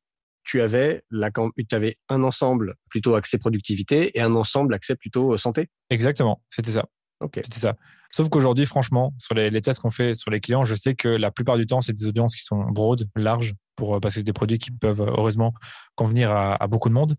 [0.45, 5.33] tu avais, la, tu avais un ensemble plutôt axé productivité et un ensemble axé plutôt
[5.33, 6.85] euh, santé Exactement, c'était ça.
[7.19, 7.39] Ok.
[7.43, 7.75] C'était ça.
[8.11, 11.31] Sauf qu'aujourd'hui, franchement, sur les, tests qu'on fait sur les clients, je sais que la
[11.31, 14.25] plupart du temps, c'est des audiences qui sont broad, larges, pour, euh, parce que c'est
[14.25, 15.53] des produits qui peuvent euh, heureusement
[15.95, 17.15] convenir à, beaucoup de monde.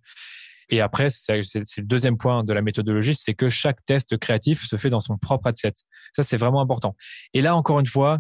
[0.69, 4.77] Et après, c'est le deuxième point de la méthodologie, c'est que chaque test créatif se
[4.77, 5.77] fait dans son propre ad set.
[6.15, 6.97] Ça, c'est vraiment important.
[7.35, 8.19] Et là, encore une fois,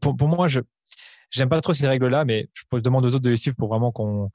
[0.00, 0.60] pour, pour moi, je,
[1.34, 3.90] J'aime pas trop ces règles-là, mais je demande aux autres de les suivre pour vraiment
[3.90, 4.30] qu'on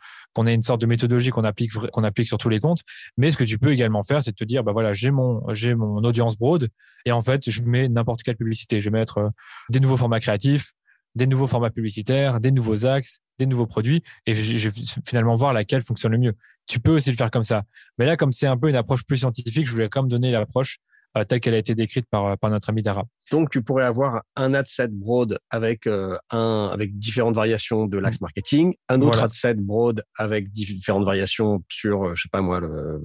[0.45, 2.81] ait une sorte de méthodologie qu'on applique qu'on applique sur tous les comptes.
[3.17, 5.41] Mais ce que tu peux également faire, c'est de te dire, bah voilà, j'ai mon
[5.53, 6.67] j'ai mon audience broad
[7.05, 8.81] et en fait, je mets n'importe quelle publicité.
[8.81, 9.29] Je vais mettre euh,
[9.69, 10.73] des nouveaux formats créatifs,
[11.15, 15.53] des nouveaux formats publicitaires, des nouveaux axes, des nouveaux produits, et je, vais finalement voir
[15.53, 16.33] laquelle fonctionne le mieux.
[16.67, 17.63] Tu peux aussi le faire comme ça.
[17.97, 20.31] Mais là, comme c'est un peu une approche plus scientifique, je voulais quand même donner
[20.31, 20.79] l'approche
[21.27, 23.05] telle qu'elle a été décrite par, euh, par notre ami Dara.
[23.31, 27.97] Donc, tu pourrais avoir un ad set broad avec euh, un avec différentes variations de
[27.97, 28.23] l'axe mm.
[28.23, 33.01] marketing, un autre ad set broad avec différentes variations sur, je sais pas moi, le,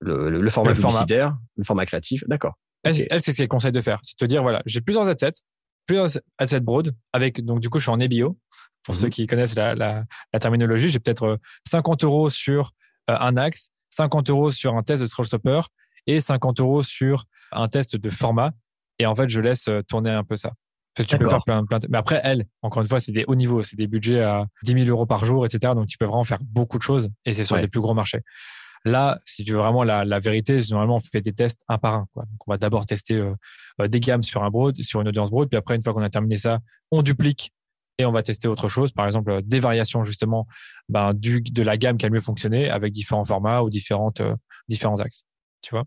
[0.00, 2.22] le, le, format publicitaire, le format créatif.
[2.26, 2.54] D'accord.
[2.84, 3.98] Elle, c'est ce qu'elle conseille de faire.
[4.02, 5.42] C'est de te dire, voilà, j'ai plusieurs ad sets,
[5.86, 8.38] plusieurs ad sets broad avec, donc, du coup, je suis en EBO.
[8.84, 9.10] Pour ceux mm-hmm.
[9.10, 11.38] qui connaissent la, la, la terminologie, j'ai peut-être
[11.70, 12.72] 50 euros sur
[13.08, 15.62] un axe, 50 euros sur un test de scroll stopper
[16.06, 18.52] et 50 euros sur un test de format.
[18.98, 20.52] Et en fait, je laisse euh, tourner un peu ça.
[20.96, 23.62] tu peux faire plein, plein, mais après, elle, encore une fois, c'est des hauts niveaux,
[23.62, 25.74] c'est des budgets à 10 000 euros par jour, etc.
[25.74, 28.20] Donc, tu peux vraiment faire beaucoup de choses et c'est sur les plus gros marchés.
[28.86, 31.94] Là, si tu veux vraiment la, la vérité, normalement, on fait des tests un par
[31.94, 32.06] un.
[32.12, 32.24] Quoi.
[32.24, 33.32] Donc, on va d'abord tester euh,
[33.80, 36.02] euh, des gammes sur un broad, sur une audience broad, puis après, une fois qu'on
[36.02, 36.58] a terminé ça,
[36.90, 37.52] on duplique
[37.96, 38.92] et on va tester autre chose.
[38.92, 40.46] Par exemple, des variations justement
[40.90, 44.20] ben, du, de la gamme qui a le mieux fonctionné avec différents formats ou différentes,
[44.68, 45.24] différents axes.
[45.64, 45.84] Tu vois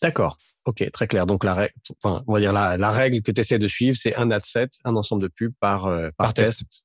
[0.00, 0.38] D'accord.
[0.64, 1.26] Ok, très clair.
[1.26, 3.96] Donc la règle, enfin, on va dire la, la règle que tu essaies de suivre,
[4.00, 6.84] c'est un ad set, un ensemble de pubs par euh, par, test.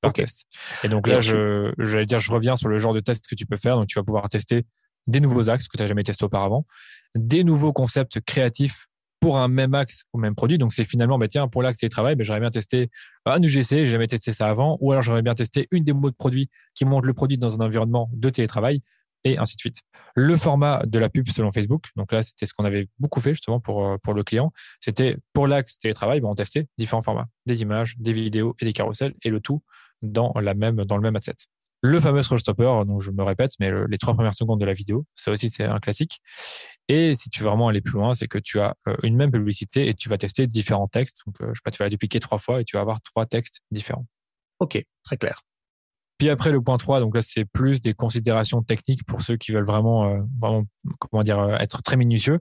[0.00, 0.44] Par test.
[0.82, 3.46] Et donc là, je j'allais dire, je reviens sur le genre de test que tu
[3.46, 3.76] peux faire.
[3.76, 4.66] Donc tu vas pouvoir tester
[5.06, 6.66] des nouveaux axes que tu n'as jamais testé auparavant,
[7.14, 8.86] des nouveaux concepts créatifs
[9.20, 10.58] pour un même axe ou même produit.
[10.58, 12.90] Donc c'est finalement, bah, tiens, pour l'axe télétravail, bah, j'aurais bien testé
[13.24, 16.16] un UGC, j'ai jamais testé ça avant, ou alors j'aurais bien testé une démo de
[16.16, 18.82] produit qui montre le produit dans un environnement de télétravail
[19.24, 19.76] et ainsi de suite.
[20.14, 23.34] Le format de la pub selon Facebook, donc là, c'était ce qu'on avait beaucoup fait
[23.34, 24.52] justement pour, euh, pour le client.
[24.80, 28.72] C'était pour l'axe télétravail, ben, on testait différents formats, des images, des vidéos et des
[28.72, 29.62] carousels, et le tout
[30.02, 31.36] dans, la même, dans le même adset.
[31.84, 35.04] Le fameux scroll stopper, je me répète, mais les trois premières secondes de la vidéo,
[35.14, 36.20] ça aussi c'est un classique.
[36.86, 39.30] Et si tu veux vraiment aller plus loin, c'est que tu as euh, une même
[39.30, 41.22] publicité et tu vas tester différents textes.
[41.26, 43.00] Donc, euh, je sais pas, tu vas la dupliquer trois fois et tu vas avoir
[43.02, 44.06] trois textes différents.
[44.60, 45.42] Ok, très clair.
[46.18, 49.52] Puis après, le point 3, donc là, c'est plus des considérations techniques pour ceux qui
[49.52, 50.64] veulent vraiment, euh, vraiment
[50.98, 52.40] comment dire, euh, être très minutieux.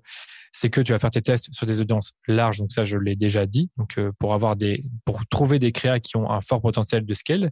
[0.51, 2.57] C'est que tu vas faire tes tests sur des audiences larges.
[2.57, 3.69] Donc ça, je l'ai déjà dit.
[3.78, 7.13] Donc euh, pour avoir des, pour trouver des créas qui ont un fort potentiel de
[7.13, 7.51] scale,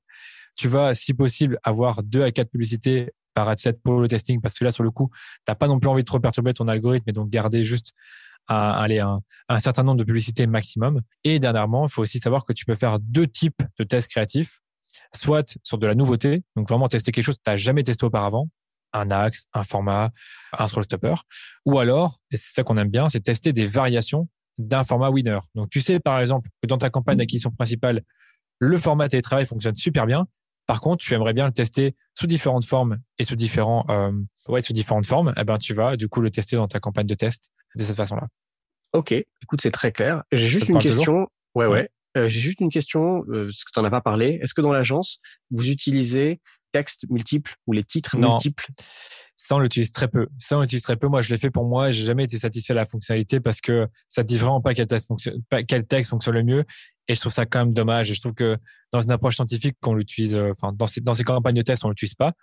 [0.56, 4.42] tu vas, si possible, avoir deux à quatre publicités par ad set pour le testing
[4.42, 5.10] parce que là, sur le coup,
[5.46, 7.94] t'as pas non plus envie de trop perturber ton algorithme et donc garder juste
[8.50, 11.02] un, un certain nombre de publicités maximum.
[11.24, 14.60] Et dernièrement, il faut aussi savoir que tu peux faire deux types de tests créatifs
[15.14, 18.06] soit sur de la nouveauté, donc vraiment tester quelque chose que tu n'as jamais testé
[18.06, 18.50] auparavant,
[18.94, 20.12] un axe, un format,
[20.58, 21.16] un scroll stopper,
[21.66, 25.40] ou alors, et c'est ça qu'on aime bien, c'est tester des variations d'un format winner.
[25.56, 28.04] Donc tu sais par exemple que dans ta campagne d'acquisition principale,
[28.60, 30.28] le format télétravail fonctionne super bien.
[30.68, 34.12] Par contre, tu aimerais bien le tester sous différentes formes et sous différents, euh,
[34.50, 35.34] ouais, sous différentes formes.
[35.36, 37.96] Eh ben, tu vas du coup le tester dans ta campagne de test de cette
[37.96, 38.28] façon-là.
[38.94, 40.24] Ok, écoute, c'est très clair.
[40.32, 41.28] J'ai juste une question.
[41.56, 41.90] Ouais, ouais.
[42.18, 44.40] Euh, j'ai juste une question, euh, parce que tu n'en as pas parlé.
[44.42, 45.20] Est-ce que dans l'agence,
[45.52, 46.42] vous utilisez
[46.72, 48.68] textes multiples ou les titres multiples?
[49.38, 50.28] Ça, on l'utilise très peu.
[50.38, 51.08] Ça, on l'utilise très peu.
[51.08, 51.92] Moi, je l'ai fait pour moi.
[51.92, 55.08] J'ai jamais été satisfait de la fonctionnalité parce que ça dit vraiment pas quel texte
[55.08, 56.66] fonctionne, quel texte fonctionne le mieux.
[57.08, 58.12] Et je trouve ça quand même dommage.
[58.12, 58.58] Et je trouve que
[58.92, 61.86] dans une approche scientifique, qu'on l'utilise, euh, enfin, dans ces, dans ces campagnes de test,
[61.86, 62.34] on l'utilise pas.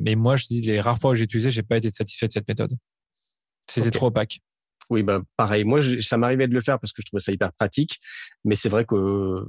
[0.00, 2.32] Mais moi, je dis, les rares fois où j'ai utilisé, j'ai pas été satisfait de
[2.32, 2.72] cette méthode.
[3.68, 4.40] C'était trop opaque.
[4.90, 5.64] Oui, bah, pareil.
[5.64, 7.98] Moi, ça m'arrivait de le faire parce que je trouvais ça hyper pratique.
[8.44, 9.44] Mais c'est vrai que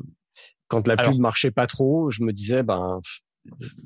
[0.67, 3.01] quand la pub marchait pas trop, je me disais, ben,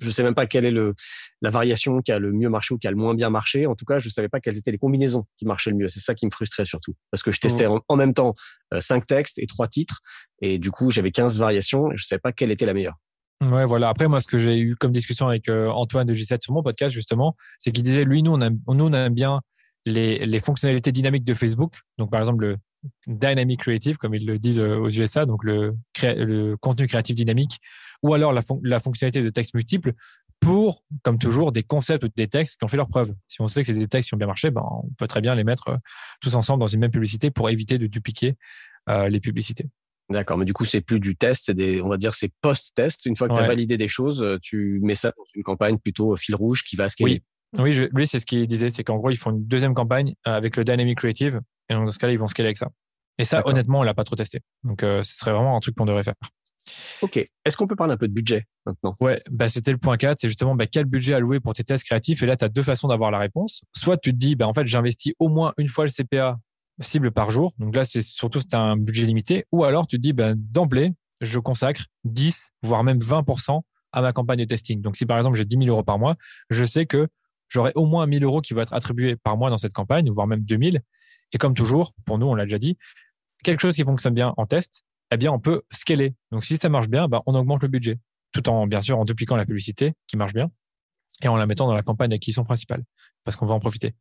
[0.02, 0.94] je sais même pas quelle est le,
[1.42, 3.68] la variation qui a le mieux marché ou qui a le moins bien marché.
[3.68, 5.90] En tout cas, je savais pas quelles étaient les combinaisons qui marchaient le mieux.
[5.90, 6.96] C'est ça qui me frustrait surtout.
[7.12, 7.80] Parce que je testais mmh.
[7.88, 8.36] en, même temps
[8.74, 10.02] euh, cinq textes et trois titres.
[10.42, 12.96] Et du coup, j'avais 15 variations et je savais pas quelle était la meilleure.
[13.42, 13.90] Ouais, voilà.
[13.90, 16.64] Après, moi, ce que j'ai eu comme discussion avec euh, Antoine de G7 sur mon
[16.64, 19.42] podcast, justement, c'est qu'il disait, lui, nous, on aime, nous, on aime bien
[19.86, 21.76] les, les fonctionnalités dynamiques de Facebook.
[21.98, 22.58] Donc, par exemple, le
[23.08, 27.60] dynamic creative, comme ils le disent euh, aux USA, donc le, le contenu créatif dynamique,
[28.02, 29.94] ou alors la, la fonctionnalité de texte multiple
[30.40, 33.14] pour, comme toujours, des concepts ou des textes qui ont fait leur preuve.
[33.28, 35.22] Si on sait que c'est des textes qui ont bien marché, ben, on peut très
[35.22, 35.78] bien les mettre euh,
[36.22, 38.36] tous ensemble dans une même publicité pour éviter de dupliquer
[38.90, 39.70] euh, les publicités.
[40.10, 43.06] D'accord, mais du coup, c'est plus du test, c'est des, on va dire, c'est post-test.
[43.06, 46.18] Une fois que tu as validé des choses, tu mets ça dans une campagne plutôt
[46.18, 47.14] fil rouge qui va scaler.
[47.14, 47.24] Oui,
[47.60, 50.58] oui lui, c'est ce qu'il disait, c'est qu'en gros, ils font une deuxième campagne avec
[50.58, 52.70] le Dynamic Creative, et dans ce cas-là, ils vont scaler avec ça.
[53.20, 54.40] Et ça, honnêtement, on l'a pas trop testé.
[54.64, 56.16] Donc, euh, ce serait vraiment un truc qu'on devrait faire.
[57.02, 57.18] Ok.
[57.18, 58.96] Est-ce qu'on peut parler un peu de budget maintenant?
[59.02, 61.84] Ouais, bah c'était le point 4, c'est justement bah, quel budget allouer pour tes tests
[61.84, 62.24] créatifs.
[62.24, 63.62] Et là, tu as deux façons d'avoir la réponse.
[63.76, 66.38] Soit tu te dis, bah, en fait, j'investis au moins une fois le CPA
[66.80, 67.54] cible par jour.
[67.60, 69.46] Donc là, c'est surtout c'est un budget limité.
[69.52, 70.92] Ou alors tu te dis, bah, d'emblée,
[71.22, 74.82] je consacre 10, voire même 20% à ma campagne de testing.
[74.82, 76.16] Donc si par exemple j'ai 10 000 euros par mois,
[76.50, 77.08] je sais que
[77.54, 80.28] j'aurai au moins 1000 euros qui vont être attribués par mois dans cette campagne, voire
[80.28, 80.82] même 2000.
[81.34, 82.78] Et comme toujours, pour nous, on l'a déjà dit,
[83.44, 86.16] quelque chose qui fonctionne bien en test, eh bien, on peut scaler.
[86.32, 88.00] Donc, si ça marche bien, bah, on augmente le budget,
[88.32, 90.50] tout en, bien sûr, en dupliquant la publicité qui marche bien
[91.22, 92.84] et en la mettant dans la campagne d'acquisition principale,
[93.24, 93.94] parce qu'on va en profiter.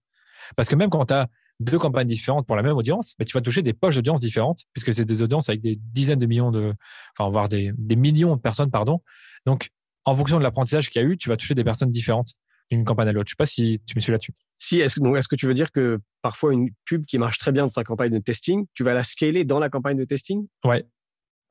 [0.57, 1.29] Parce que même quand tu as
[1.61, 4.61] deux campagnes différentes pour la même audience, bah, tu vas toucher des poches d'audience différentes,
[4.73, 6.73] puisque c'est des audiences avec des dizaines de millions de,
[7.17, 9.03] enfin, voire des, des millions de personnes, pardon.
[9.45, 9.71] Donc,
[10.05, 12.35] en fonction de l'apprentissage qu'il y a eu, tu vas toucher des personnes différentes
[12.71, 13.29] d'une campagne à l'autre.
[13.29, 14.33] Je sais pas si tu me suis là-dessus.
[14.59, 17.53] Si, est-ce que, est-ce que tu veux dire que parfois une pub qui marche très
[17.53, 20.47] bien dans ta campagne de testing, tu vas la scaler dans la campagne de testing?
[20.65, 20.85] Ouais.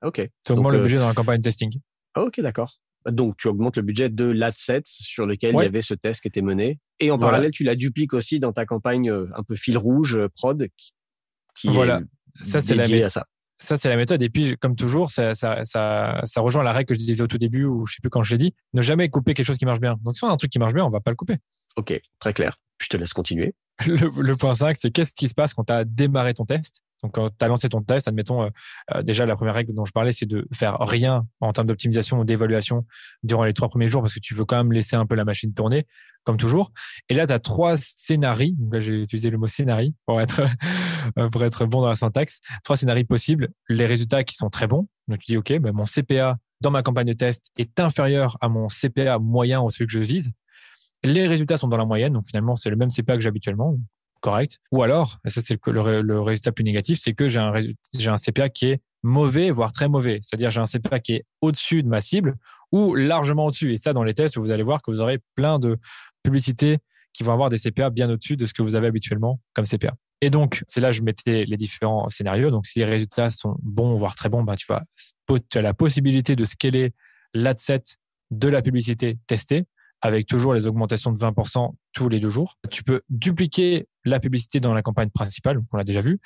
[0.03, 0.27] Ok.
[0.45, 1.79] Tu augmentes le euh, budget dans la campagne de testing.
[2.15, 2.79] Ok, d'accord.
[3.05, 6.27] Donc, tu augmentes le budget de l'adset sur lequel il y avait ce test qui
[6.27, 6.79] était mené.
[6.99, 10.15] Et en parallèle, tu la dupliques aussi dans ta campagne euh, un peu fil rouge,
[10.15, 10.67] euh, prod,
[11.55, 11.99] qui, voilà.
[11.99, 13.25] est ça, c'est la à ça.
[13.61, 14.21] Ça, c'est la méthode.
[14.23, 17.27] Et puis, comme toujours, ça, ça, ça, ça, rejoint la règle que je disais au
[17.27, 19.57] tout début, ou je sais plus quand je l'ai dit, ne jamais couper quelque chose
[19.57, 19.97] qui marche bien.
[20.01, 21.37] Donc, si on a un truc qui marche bien, on va pas le couper.
[21.75, 22.57] Ok, très clair.
[22.81, 23.53] Je te laisse continuer.
[23.85, 27.13] Le, point 5, c'est qu'est-ce qui se passe quand tu as démarré ton test donc,
[27.13, 28.49] quand tu as lancé ton test, admettons, euh,
[28.93, 32.19] euh, déjà, la première règle dont je parlais, c'est de faire rien en termes d'optimisation
[32.19, 32.85] ou d'évaluation
[33.23, 35.25] durant les trois premiers jours parce que tu veux quand même laisser un peu la
[35.25, 35.87] machine tourner,
[36.23, 36.71] comme toujours.
[37.09, 38.53] Et là, tu as trois scénarios.
[38.57, 40.41] Donc là, j'ai utilisé le mot scénario pour être,
[41.17, 42.39] euh, pour être bon dans la syntaxe.
[42.63, 43.49] Trois scénarios possibles.
[43.67, 44.87] Les résultats qui sont très bons.
[45.07, 48.47] Donc, tu dis, OK, ben, mon CPA dans ma campagne de test est inférieur à
[48.47, 50.31] mon CPA moyen ou celui que je vise.
[51.03, 52.13] Les résultats sont dans la moyenne.
[52.13, 53.75] Donc, finalement, c'est le même CPA que j'ai habituellement
[54.21, 54.59] correct.
[54.71, 57.53] Ou alors, et ça c'est le, résultat plus négatif, c'est que j'ai un,
[57.97, 60.19] j'ai un CPA qui est mauvais, voire très mauvais.
[60.21, 62.35] C'est-à-dire j'ai un CPA qui est au-dessus de ma cible
[62.71, 63.73] ou largement au-dessus.
[63.73, 65.77] Et ça, dans les tests, vous allez voir que vous aurez plein de
[66.23, 66.77] publicités
[67.13, 69.93] qui vont avoir des CPA bien au-dessus de ce que vous avez habituellement comme CPA.
[70.21, 72.51] Et donc, c'est là que je mettais les différents scénarios.
[72.51, 74.83] Donc, si les résultats sont bons, voire très bons, ben, tu, vas,
[75.49, 76.93] tu as la possibilité de scaler
[77.33, 77.81] l'adset
[78.29, 79.65] de la publicité testée
[79.99, 82.57] avec toujours les augmentations de 20% tous les deux jours.
[82.69, 86.19] Tu peux dupliquer la publicité dans la campagne principale, on l'a déjà vu,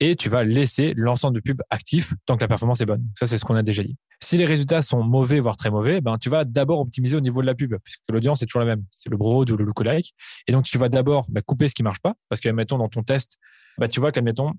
[0.00, 3.04] et tu vas laisser l'ensemble de pubs actifs tant que la performance est bonne.
[3.18, 3.96] Ça, c'est ce qu'on a déjà dit.
[4.22, 7.40] Si les résultats sont mauvais, voire très mauvais, ben, tu vas d'abord optimiser au niveau
[7.40, 8.84] de la pub, puisque l'audience est toujours la même.
[8.90, 10.14] C'est le broad ou le lookalike.
[10.46, 12.88] Et donc, tu vas d'abord ben, couper ce qui marche pas, parce que, mettons, dans
[12.88, 13.38] ton test,
[13.78, 14.52] ben, tu vois qu'admettons,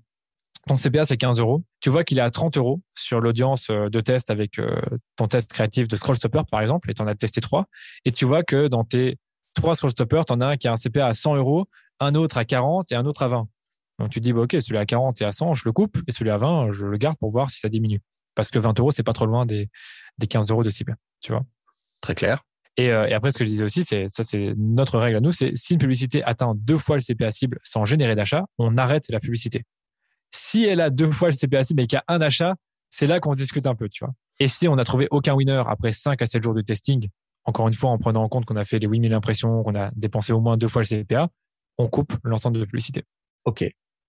[0.66, 1.62] ton CPA, c'est 15 euros.
[1.80, 4.80] Tu vois qu'il est à 30 euros sur l'audience euh, de test avec euh,
[5.16, 7.66] ton test créatif de Scrollstopper, par exemple, et tu en as testé trois.
[8.04, 9.18] Et tu vois que dans tes
[9.60, 11.66] trois Scrollstoppers, tu en as un qui a un CPA à 100 euros,
[12.00, 13.48] un autre à 40 et un autre à 20.
[13.98, 15.98] Donc tu te dis, bah, OK, celui à 40 et à 100, je le coupe,
[16.06, 18.00] et celui à 20, je le garde pour voir si ça diminue.
[18.34, 19.68] Parce que 20 euros, c'est pas trop loin des,
[20.18, 20.96] des 15 euros de cible.
[21.20, 21.44] Tu vois
[22.00, 22.44] Très clair.
[22.76, 25.20] Et, euh, et, après, ce que je disais aussi, c'est ça, c'est notre règle à
[25.20, 28.76] nous, c'est si une publicité atteint deux fois le CPA cible sans générer d'achat, on
[28.78, 29.64] arrête la publicité.
[30.30, 32.54] Si elle a deux fois le CPA cible et qu'il y a un achat,
[32.90, 34.14] c'est là qu'on se discute un peu, tu vois.
[34.38, 37.08] Et si on n'a trouvé aucun winner après 5 à 7 jours de testing,
[37.48, 39.90] encore une fois, en prenant en compte qu'on a fait les 8000 impressions, qu'on a
[39.96, 41.28] dépensé au moins deux fois le CPA,
[41.78, 43.04] on coupe l'ensemble de publicité.
[43.46, 43.64] OK.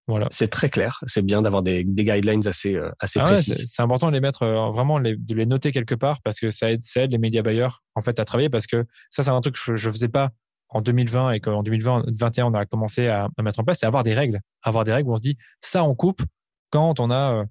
[0.07, 0.27] Voilà.
[0.29, 0.99] C'est très clair.
[1.05, 3.71] C'est bien d'avoir des, des, guidelines assez, euh, assez ah précises.
[3.71, 6.49] c'est important de les mettre, euh, vraiment les, de les noter quelque part parce que
[6.49, 9.29] ça aide, ça aide les médias buyers en fait à travailler parce que ça, c'est
[9.29, 10.31] un truc que je, je faisais pas
[10.69, 14.03] en 2020 et qu'en 2021 on a commencé à, à mettre en place, c'est avoir
[14.03, 16.23] des règles, avoir des règles où on se dit ça on coupe
[16.71, 17.45] quand on a,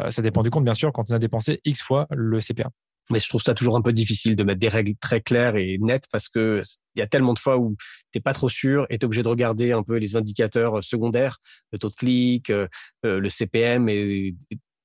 [0.00, 2.70] euh, ça dépend du compte bien sûr, quand on a dépensé x fois le CPA.
[3.10, 5.78] Mais je trouve ça toujours un peu difficile de mettre des règles très claires et
[5.80, 6.62] nettes parce que
[6.94, 7.76] il y a tellement de fois où
[8.12, 11.38] t'es pas trop sûr et t'es obligé de regarder un peu les indicateurs euh, secondaires,
[11.72, 12.68] le taux de clic, euh,
[13.04, 14.34] euh, le CPM et,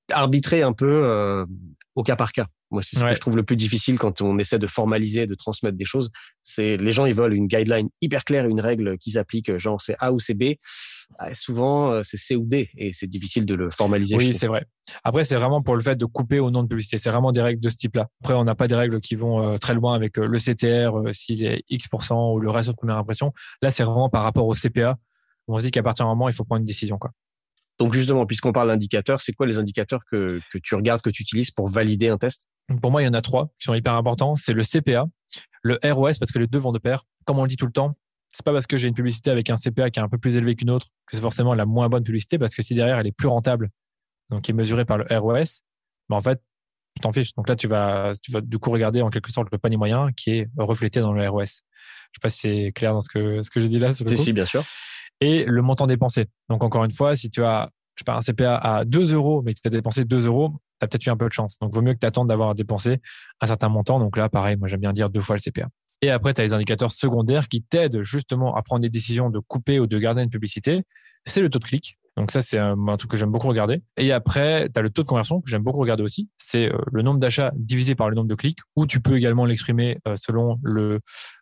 [0.09, 1.45] arbitrer un peu
[1.95, 2.47] au cas par cas.
[2.71, 5.35] Moi, c'est ce que je trouve le plus difficile quand on essaie de formaliser, de
[5.35, 6.11] transmettre des choses.
[6.43, 9.97] C'est les gens, ils veulent une guideline hyper claire, une règle qu'ils appliquent, genre c'est
[9.99, 10.53] A ou c'est B.
[11.19, 14.15] Ah, souvent, euh, c'est C ou D et c'est difficile de le formaliser.
[14.15, 14.65] Oui, c'est vrai.
[15.03, 16.97] Après, c'est vraiment pour le fait de couper au nom de publicité.
[16.97, 18.07] C'est vraiment des règles de ce type-là.
[18.21, 21.13] Après, on n'a pas des règles qui vont euh, très loin avec euh, le CTR,
[21.13, 23.33] s'il est X% ou le ratio de première impression.
[23.61, 24.97] Là, c'est vraiment par rapport au CPA.
[25.47, 26.97] On se dit qu'à partir d'un moment, il faut prendre une décision.
[26.97, 27.11] Quoi.
[27.79, 31.21] Donc justement, puisqu'on parle d'indicateurs, c'est quoi les indicateurs que, que tu regardes, que tu
[31.21, 32.47] utilises pour valider un test?
[32.81, 34.35] Pour moi, il y en a trois qui sont hyper importants.
[34.35, 35.05] C'est le CPA,
[35.61, 37.03] le ROS, parce que les deux vont de pair.
[37.25, 37.95] Comme on le dit tout le temps,
[38.33, 40.35] c'est pas parce que j'ai une publicité avec un CPA qui est un peu plus
[40.35, 43.07] élevé qu'une autre que c'est forcément la moins bonne publicité, parce que si derrière elle
[43.07, 43.69] est plus rentable,
[44.29, 45.61] donc qui est mesurée par le ROS,
[46.09, 46.41] ben en fait,
[46.95, 47.33] tu t'en fiches.
[47.35, 50.11] Donc là, tu vas, tu vas du coup regarder en quelque sorte le panier moyen
[50.15, 51.43] qui est reflété dans le ROS.
[51.43, 53.93] Je sais pas si c'est clair dans ce que, ce que j'ai dit là.
[53.93, 54.63] Si, si, bien sûr
[55.19, 56.27] et le montant dépensé.
[56.49, 59.41] Donc encore une fois, si tu as je sais pas, un CPA à 2 euros,
[59.41, 61.57] mais que tu as dépensé 2 euros, tu as peut-être eu un peu de chance.
[61.59, 63.01] Donc vaut mieux que tu attendes d'avoir dépensé
[63.41, 63.99] un certain montant.
[63.99, 65.67] Donc là, pareil, moi j'aime bien dire deux fois le CPA.
[66.01, 69.39] Et après, tu as les indicateurs secondaires qui t'aident justement à prendre des décisions de
[69.39, 70.83] couper ou de garder une publicité.
[71.25, 71.97] C'est le taux de clic.
[72.17, 73.83] Donc ça, c'est un, truc que j'aime beaucoup regarder.
[73.95, 76.29] Et après, tu as le taux de conversion que j'aime beaucoup regarder aussi.
[76.39, 79.45] C'est euh, le nombre d'achats divisé par le nombre de clics, ou tu peux également
[79.45, 80.99] l'exprimer euh, selon le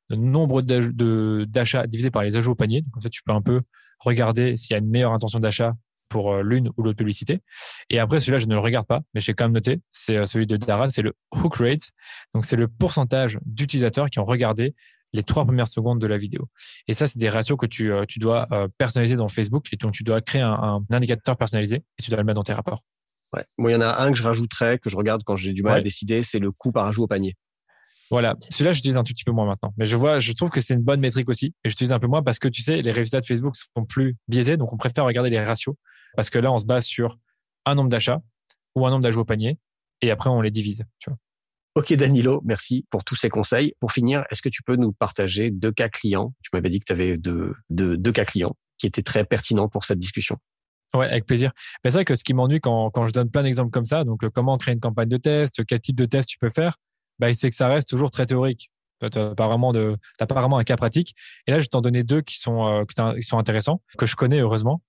[0.10, 2.82] nombre d'achats divisé par les ajouts au panier.
[2.82, 3.62] Donc, comme ça, tu peux un peu
[4.00, 5.74] regarder s'il y a une meilleure intention d'achat
[6.10, 7.42] pour euh, l'une ou l'autre publicité.
[7.90, 9.82] Et après, celui-là, je ne le regarde pas, mais j'ai quand même noté.
[9.90, 11.92] C'est celui de Dara, c'est le hook rate.
[12.34, 14.76] Donc, c'est le pourcentage d'utilisateurs qui ont regardé
[15.14, 16.50] les trois premières secondes de la vidéo.
[16.88, 18.48] Et ça, c'est des ratios que tu, tu dois
[18.78, 22.20] personnaliser dans Facebook et donc tu dois créer un, un, indicateur personnalisé et tu dois
[22.20, 22.82] le mettre dans tes rapports.
[23.34, 23.46] Ouais.
[23.58, 25.64] Moi, il y en a un que je rajouterais, que je regarde quand j'ai du
[25.64, 27.36] mal à décider, c'est le coût par ajout au panier.
[28.12, 29.74] Voilà, celui-là, j'utilise un tout petit peu moins maintenant.
[29.78, 31.56] Mais je vois, je trouve que c'est une bonne métrique aussi.
[31.64, 34.16] Et j'utilise un peu moins parce que tu sais, les résultats de Facebook sont plus
[34.28, 34.58] biaisés.
[34.58, 35.76] Donc, on préfère regarder les ratios
[36.16, 37.20] parce que là, on se base sur
[37.66, 38.22] un nombre d'achats
[38.76, 39.58] ou un nombre d'ajouts au panier.
[40.02, 40.86] Et après, on les divise.
[41.00, 41.18] Tu vois.
[41.76, 43.74] Ok, Danilo, merci pour tous ces conseils.
[43.80, 46.34] Pour finir, est-ce que tu peux nous partager deux cas clients?
[46.42, 49.68] Tu m'avais dit que tu avais deux, deux, deux cas clients qui étaient très pertinents
[49.68, 50.38] pour cette discussion.
[50.94, 51.52] Ouais, avec plaisir.
[51.84, 54.06] Mais c'est vrai que ce qui m'ennuie quand, quand je donne plein d'exemples comme ça,
[54.06, 56.78] donc euh, comment créer une campagne de test, quel type de test tu peux faire,
[57.20, 58.72] bah, c'est que ça reste toujours très théorique.
[59.02, 61.14] Tu n'as pas, vraiment de, pas vraiment un cas pratique.
[61.48, 64.16] Et là, je vais t'en donner deux qui sont, euh, qui sont intéressants, que je
[64.16, 64.82] connais heureusement.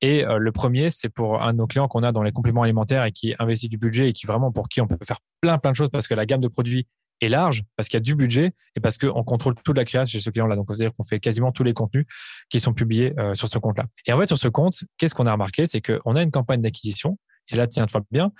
[0.00, 2.62] Et euh, le premier, c'est pour un de nos clients qu'on a dans les compléments
[2.62, 5.58] alimentaires et qui investit du budget et qui vraiment pour qui on peut faire plein
[5.58, 6.86] plein de choses parce que la gamme de produits
[7.20, 10.18] est large, parce qu'il y a du budget et parce qu'on contrôle toute la création
[10.18, 10.56] chez ce client-là.
[10.56, 12.06] Donc, c'est-à-dire qu'on fait quasiment tous les contenus
[12.48, 13.86] qui sont publiés euh, sur ce compte-là.
[14.06, 15.66] Et en fait, sur ce compte, qu'est-ce qu'on a remarqué?
[15.66, 17.18] C'est qu'on a une campagne d'acquisition.
[17.50, 18.30] Et là, tiens-toi bien,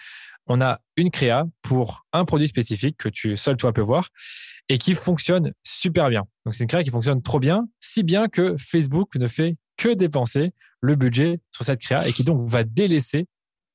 [0.46, 4.09] on a une créa pour un produit spécifique que tu seul toi peux voir
[4.68, 6.24] et qui fonctionne super bien.
[6.44, 9.94] Donc c'est une créa qui fonctionne trop bien, si bien que Facebook ne fait que
[9.94, 10.52] dépenser
[10.82, 13.26] le budget sur cette créa et qui donc va délaisser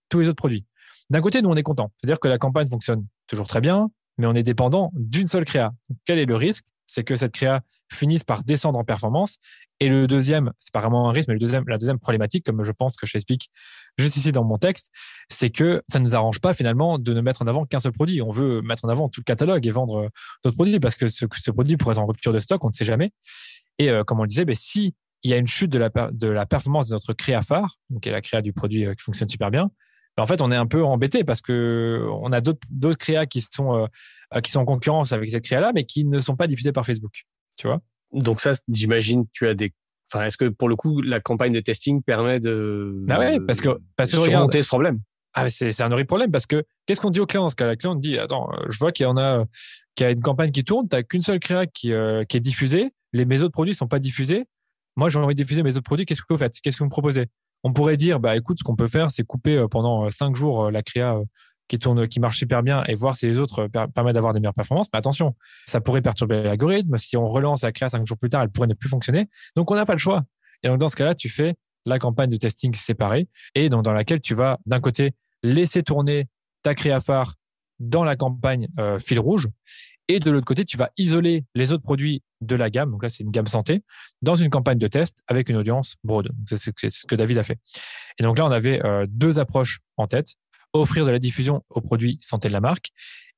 [0.09, 0.65] tous les autres produits.
[1.09, 4.27] D'un côté, nous on est content, c'est-à-dire que la campagne fonctionne toujours très bien, mais
[4.27, 5.71] on est dépendant d'une seule créa.
[6.05, 6.65] quel est le risque?
[6.85, 9.37] C'est que cette créa finisse par descendre en performance
[9.79, 12.63] et le deuxième, c'est pas vraiment un risque, mais le deuxième, la deuxième problématique, comme
[12.63, 13.49] je pense que je l'explique
[13.97, 14.91] juste ici dans mon texte,
[15.29, 17.93] c'est que ça ne nous arrange pas finalement de ne mettre en avant qu'un seul
[17.93, 18.21] produit.
[18.21, 20.09] On veut mettre en avant tout le catalogue et vendre
[20.43, 22.73] d'autres produits parce que ce, ce, produit pourrait être en rupture de stock, on ne
[22.73, 23.11] sait jamais.
[23.79, 24.93] Et euh, comme on le disait, ben, si
[25.23, 28.03] il y a une chute de la, de la performance de notre créa phare, donc
[28.03, 29.71] qui est la créa du produit euh, qui fonctionne super bien,
[30.15, 33.41] ben, en fait, on est un peu embêté parce que on a d'autres créas qui
[33.41, 36.47] sont euh, qui sont en concurrence avec cette créa là, mais qui ne sont pas
[36.47, 37.23] diffusées par Facebook.
[37.57, 37.81] Tu vois
[38.13, 39.73] donc ça, j'imagine, tu as des.
[40.11, 43.03] Enfin, est-ce que pour le coup, la campagne de testing permet de.
[43.09, 44.99] Ah ouais, parce que parce que surmonter ce problème?
[45.33, 47.65] Ah, c'est un horrible problème parce que qu'est-ce qu'on dit au client dans ce cas
[47.65, 49.45] La client dit attends, euh, je vois qu'il y en a,
[49.95, 52.37] qu'il y a une campagne qui tourne, tu n'as qu'une seule créa qui, euh, qui
[52.37, 54.45] est diffusée, les mes autres produits sont pas diffusés.
[54.95, 56.05] Moi, j'ai envie de diffuser mes autres produits.
[56.05, 56.59] Qu'est-ce que vous faites?
[56.61, 57.27] Qu'est-ce que vous me proposez?
[57.63, 60.69] On pourrait dire bah écoute, ce qu'on peut faire, c'est couper euh, pendant cinq jours
[60.69, 61.17] la créa
[61.67, 64.53] qui tourne, qui marche super bien et voir si les autres permettent d'avoir des meilleures
[64.53, 64.89] performances.
[64.93, 65.35] Mais attention,
[65.65, 66.97] ça pourrait perturber l'algorithme.
[66.97, 69.29] Si on relance la créa cinq jours plus tard, elle pourrait ne plus fonctionner.
[69.55, 70.23] Donc, on n'a pas le choix.
[70.61, 73.93] Et donc, dans ce cas-là, tu fais la campagne de testing séparée et donc dans
[73.93, 75.13] laquelle tu vas d'un côté
[75.43, 76.27] laisser tourner
[76.61, 77.35] ta créa phare
[77.79, 79.49] dans la campagne euh, fil rouge
[80.07, 82.91] Et de l'autre côté, tu vas isoler les autres produits de la gamme.
[82.91, 83.83] Donc là, c'est une gamme santé
[84.21, 86.29] dans une campagne de test avec une audience broad.
[86.45, 87.59] C'est ce que David a fait.
[88.19, 90.35] Et donc là, on avait euh, deux approches en tête
[90.73, 92.89] offrir de la diffusion aux produits santé de la marque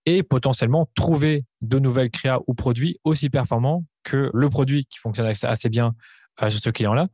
[0.06, 5.28] et potentiellement trouver de nouvelles créas ou produits aussi performants que le produit qui fonctionne
[5.28, 5.96] assez bien
[6.42, 7.08] euh, sur ce client-là,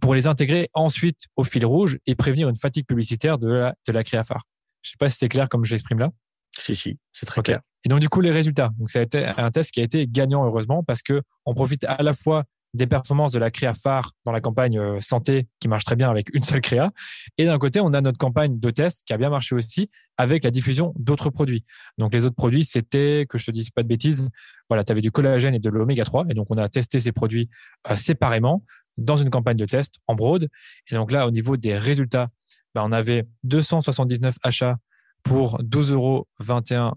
[0.00, 3.92] pour les intégrer ensuite au fil rouge et prévenir une fatigue publicitaire de la, de
[3.92, 4.44] la créa phare.
[4.82, 6.10] Je sais pas si c'est clair comme je l'exprime là.
[6.58, 7.60] Si, si, c'est très clair.
[7.84, 8.70] Et donc, du coup, les résultats.
[8.78, 11.84] Donc, ça a été un test qui a été gagnant, heureusement, parce que on profite
[11.84, 15.68] à la fois des performances de la créa phare dans la campagne euh, santé qui
[15.68, 16.90] marche très bien avec une seule créa.
[17.38, 20.44] Et d'un côté, on a notre campagne de test qui a bien marché aussi avec
[20.44, 21.64] la diffusion d'autres produits.
[21.98, 24.28] Donc les autres produits, c'était, que je te dise pas de bêtises,
[24.68, 26.26] voilà, tu avais du collagène et de l'oméga 3.
[26.30, 27.48] Et donc on a testé ces produits
[27.90, 28.64] euh, séparément
[28.96, 30.48] dans une campagne de test en broad.
[30.90, 32.28] Et donc là, au niveau des résultats,
[32.74, 34.76] bah, on avait 279 achats
[35.24, 36.26] pour 12,21 euros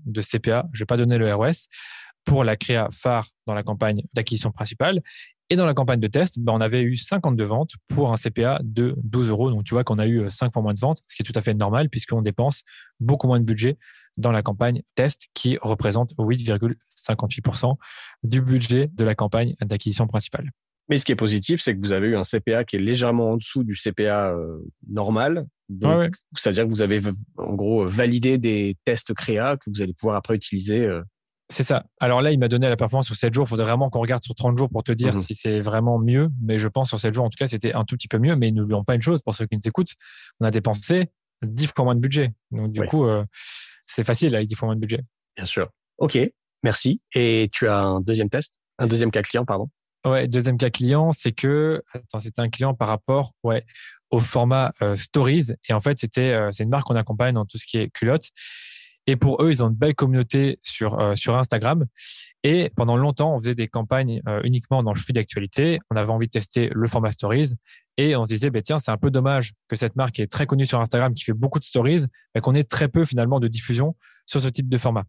[0.05, 0.67] de CPA.
[0.73, 1.67] Je vais pas donner le ROS
[2.25, 5.01] pour la créa phare dans la campagne d'acquisition principale
[5.49, 8.59] et dans la campagne de test, bah, on avait eu 52 ventes pour un CPA
[8.63, 9.49] de 12 euros.
[9.49, 11.37] Donc, tu vois qu'on a eu 5 fois moins de ventes, ce qui est tout
[11.37, 12.63] à fait normal puisqu'on dépense
[12.99, 13.77] beaucoup moins de budget
[14.17, 17.75] dans la campagne test qui représente 8,58%
[18.23, 20.51] du budget de la campagne d'acquisition principale.
[20.89, 23.31] Mais ce qui est positif, c'est que vous avez eu un CPA qui est légèrement
[23.31, 24.57] en dessous du CPA euh,
[24.89, 25.45] normal.
[25.69, 27.01] Donc, c'est-à-dire que vous avez
[27.37, 31.01] en gros validé des tests créa que vous allez pouvoir après utiliser euh,
[31.49, 31.85] c'est ça.
[31.99, 33.45] Alors là, il m'a donné la performance sur 7 jours.
[33.45, 35.21] Il faudrait vraiment qu'on regarde sur 30 jours pour te dire mhm.
[35.21, 36.29] si c'est vraiment mieux.
[36.41, 38.35] Mais je pense sur 7 jours, en tout cas, c'était un tout petit peu mieux.
[38.35, 39.93] Mais n'oublions pas une chose, pour ceux qui nous écoutent,
[40.41, 41.09] on a dépensé
[41.43, 42.33] 10 fois moins de budget.
[42.51, 43.23] Donc du coup, euh,
[43.85, 45.03] c'est facile avec 10 fois moins de budget.
[45.37, 45.69] Bien sûr.
[45.99, 46.17] OK,
[46.63, 47.01] merci.
[47.15, 48.59] Et tu as un deuxième test?
[48.77, 49.69] Un deuxième cas client, pardon?
[50.07, 53.65] Ouais, deuxième cas client, c'est que attends, c'était un client par rapport ouais,
[54.09, 55.47] au format euh, Stories.
[55.67, 57.89] Et en fait, c'était euh, c'est une marque qu'on accompagne dans tout ce qui est
[57.89, 58.29] culotte.
[59.05, 61.85] Et pour eux, ils ont une belle communauté sur, euh, sur Instagram.
[62.43, 65.79] Et pendant longtemps, on faisait des campagnes uniquement dans le flux d'actualité.
[65.91, 67.55] On avait envie de tester le format stories.
[67.97, 70.45] Et on se disait, bah, tiens, c'est un peu dommage que cette marque est très
[70.45, 73.49] connue sur Instagram, qui fait beaucoup de stories, mais qu'on ait très peu finalement de
[73.49, 73.95] diffusion
[74.25, 75.03] sur ce type de format.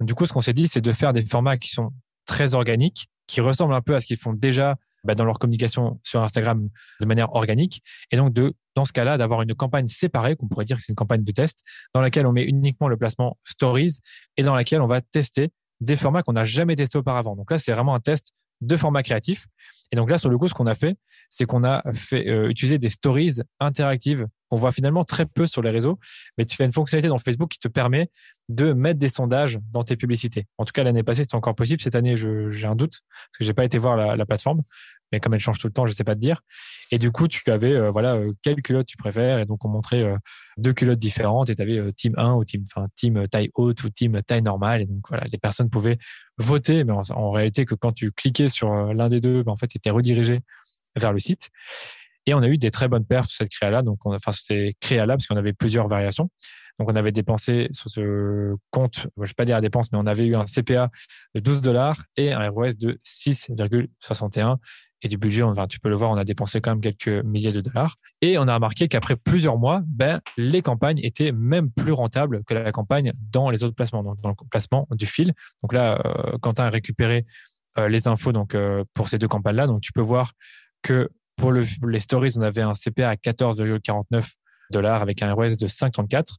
[0.00, 1.92] du coup, ce qu'on s'est dit, c'est de faire des formats qui sont
[2.26, 6.00] très organiques, qui ressemblent un peu à ce qu'ils font déjà bah, dans leur communication
[6.02, 6.68] sur Instagram
[7.00, 7.82] de manière organique.
[8.10, 10.92] Et donc, de, dans ce cas-là, d'avoir une campagne séparée, qu'on pourrait dire que c'est
[10.92, 11.62] une campagne de test,
[11.94, 13.98] dans laquelle on met uniquement le placement stories
[14.36, 15.50] et dans laquelle on va tester
[15.80, 17.36] des formats qu'on n'a jamais testés auparavant.
[17.36, 19.46] Donc là, c'est vraiment un test de format créatif.
[19.92, 20.96] Et donc là, sur le coup, ce qu'on a fait,
[21.28, 25.62] c'est qu'on a fait euh, utiliser des stories interactives qu'on voit finalement très peu sur
[25.62, 25.98] les réseaux.
[26.38, 28.10] Mais tu as une fonctionnalité dans Facebook qui te permet
[28.48, 30.46] de mettre des sondages dans tes publicités.
[30.58, 31.80] En tout cas, l'année passée, c'était encore possible.
[31.80, 34.62] Cette année, j'ai un doute parce que j'ai pas été voir la, la, plateforme.
[35.12, 36.40] Mais comme elle change tout le temps, je sais pas te dire.
[36.90, 39.38] Et du coup, tu avais euh, voilà euh, quelle culotte tu préfères.
[39.38, 40.16] Et donc, on montrait euh,
[40.58, 41.50] deux culottes différentes.
[41.50, 44.82] Et tu avais team 1 ou team, team taille haute ou team taille normale.
[44.82, 45.98] Et donc voilà, les personnes pouvaient
[46.38, 46.84] voter.
[46.84, 49.76] Mais en, réalité, que quand tu cliquais sur l'un des deux, ben, en fait, tu
[49.76, 50.40] étais redirigé
[50.96, 51.50] vers le site.
[52.26, 53.82] Et on a eu des très bonnes perfs sur cette créa-là.
[53.82, 54.32] Donc, on, enfin,
[54.80, 56.28] créa-là parce qu'on avait plusieurs variations.
[56.78, 59.98] Donc, on avait dépensé sur ce compte, je ne vais pas dire la dépense, mais
[59.98, 60.90] on avait eu un CPA
[61.34, 64.58] de 12 dollars et un ROS de 6,61.
[65.02, 67.52] Et du budget, va, tu peux le voir, on a dépensé quand même quelques milliers
[67.52, 67.96] de dollars.
[68.22, 72.54] Et on a remarqué qu'après plusieurs mois, ben, les campagnes étaient même plus rentables que
[72.54, 75.34] la campagne dans les autres placements, donc dans le placement du fil.
[75.62, 77.26] Donc là, euh, Quentin a récupéré
[77.78, 79.66] euh, les infos donc, euh, pour ces deux campagnes-là.
[79.66, 80.32] Donc tu peux voir
[80.82, 84.32] que pour les stories, on avait un CPA à 14,49
[84.70, 86.36] dollars avec un ROS de 5,34.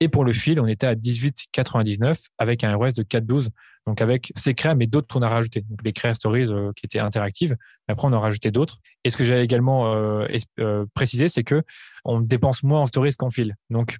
[0.00, 3.48] Et pour le fil, on était à 18,99 avec un ROS de 4,12.
[3.86, 5.60] Donc avec ces créas, mais d'autres qu'on a rajoutés.
[5.62, 7.56] Donc les créas stories euh, qui étaient interactives.
[7.86, 8.78] Après, on en a rajouté d'autres.
[9.04, 10.26] Et ce que j'ai également euh,
[10.58, 11.62] euh, précisé, c'est que
[12.04, 13.56] on dépense moins en stories qu'en fil.
[13.68, 13.98] Donc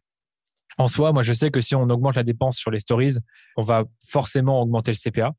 [0.79, 3.17] en soi, moi, je sais que si on augmente la dépense sur les stories,
[3.57, 5.33] on va forcément augmenter le CPA.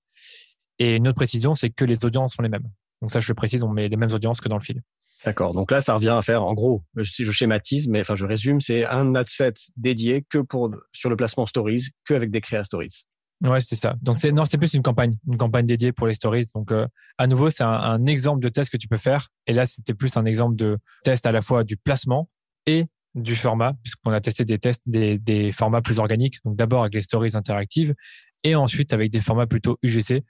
[0.78, 2.68] Et une autre précision, c'est que les audiences sont les mêmes.
[3.02, 4.82] Donc ça, je le précise, on met les mêmes audiences que dans le fil.
[5.26, 5.54] D'accord.
[5.54, 8.60] Donc là, ça revient à faire, en gros, si je schématise, mais enfin, je résume,
[8.60, 12.64] c'est un ad set dédié que pour sur le placement stories, que avec des créas
[12.64, 13.06] stories.
[13.44, 13.96] Ouais, c'est ça.
[14.02, 16.46] Donc c'est non, c'est plus une campagne, une campagne dédiée pour les stories.
[16.54, 16.88] Donc euh,
[17.18, 19.30] à nouveau, c'est un, exemple de test que tu peux faire.
[19.48, 22.30] Et là, c'était plus un exemple de test à la fois du placement
[22.68, 22.86] et
[23.16, 26.38] du format, puisqu'on a testé des tests des, des formats plus organiques.
[26.46, 27.96] Donc d'abord avec les stories interactives
[28.44, 30.24] et ensuite avec des formats plutôt UGC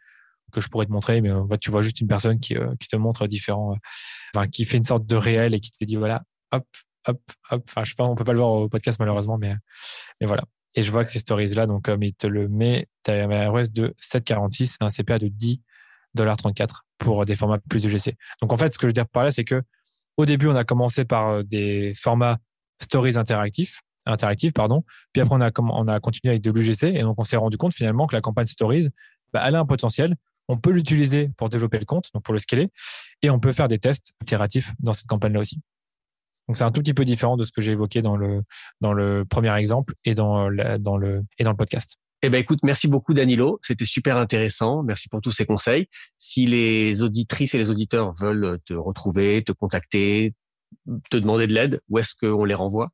[0.52, 2.88] que je pourrais te montrer, mais euh, tu vois juste une personne qui, euh, qui
[2.88, 3.78] te montre différents, euh,
[4.36, 6.66] enfin, qui fait une sorte de réel et qui te dit voilà, hop,
[7.08, 7.64] hop, hop.
[7.68, 9.56] Enfin, je sais pas, on peut pas le voir au podcast malheureusement, mais,
[10.20, 10.44] mais voilà.
[10.76, 13.26] Et je vois que ces stories là, donc comme il te le met, tu as
[13.26, 18.16] un ROS de 7,46 et un CPA de 10,34 pour des formats plus UGC.
[18.42, 19.62] Donc en fait, ce que je veux dire par là, c'est que
[20.18, 22.38] au début, on a commencé par des formats
[22.82, 24.84] stories interactifs, interactifs pardon.
[25.14, 27.58] Puis après, on a, on a continué avec de l'UGC et donc on s'est rendu
[27.58, 28.90] compte finalement que la campagne stories
[29.34, 30.16] bah, elle a un potentiel.
[30.52, 32.68] On peut l'utiliser pour développer le compte, donc pour le scaler,
[33.22, 35.62] et on peut faire des tests itératifs dans cette campagne-là aussi.
[36.48, 38.42] Donc c'est un tout petit peu différent de ce que j'ai évoqué dans le,
[38.82, 41.96] dans le premier exemple et dans, dans le, et dans le podcast.
[42.22, 44.84] Eh ben écoute, merci beaucoup Danilo, c'était super intéressant.
[44.84, 45.88] Merci pour tous ces conseils.
[46.18, 50.34] Si les auditrices et les auditeurs veulent te retrouver, te contacter,
[51.10, 52.90] te demander de l'aide, où est-ce qu'on les renvoie?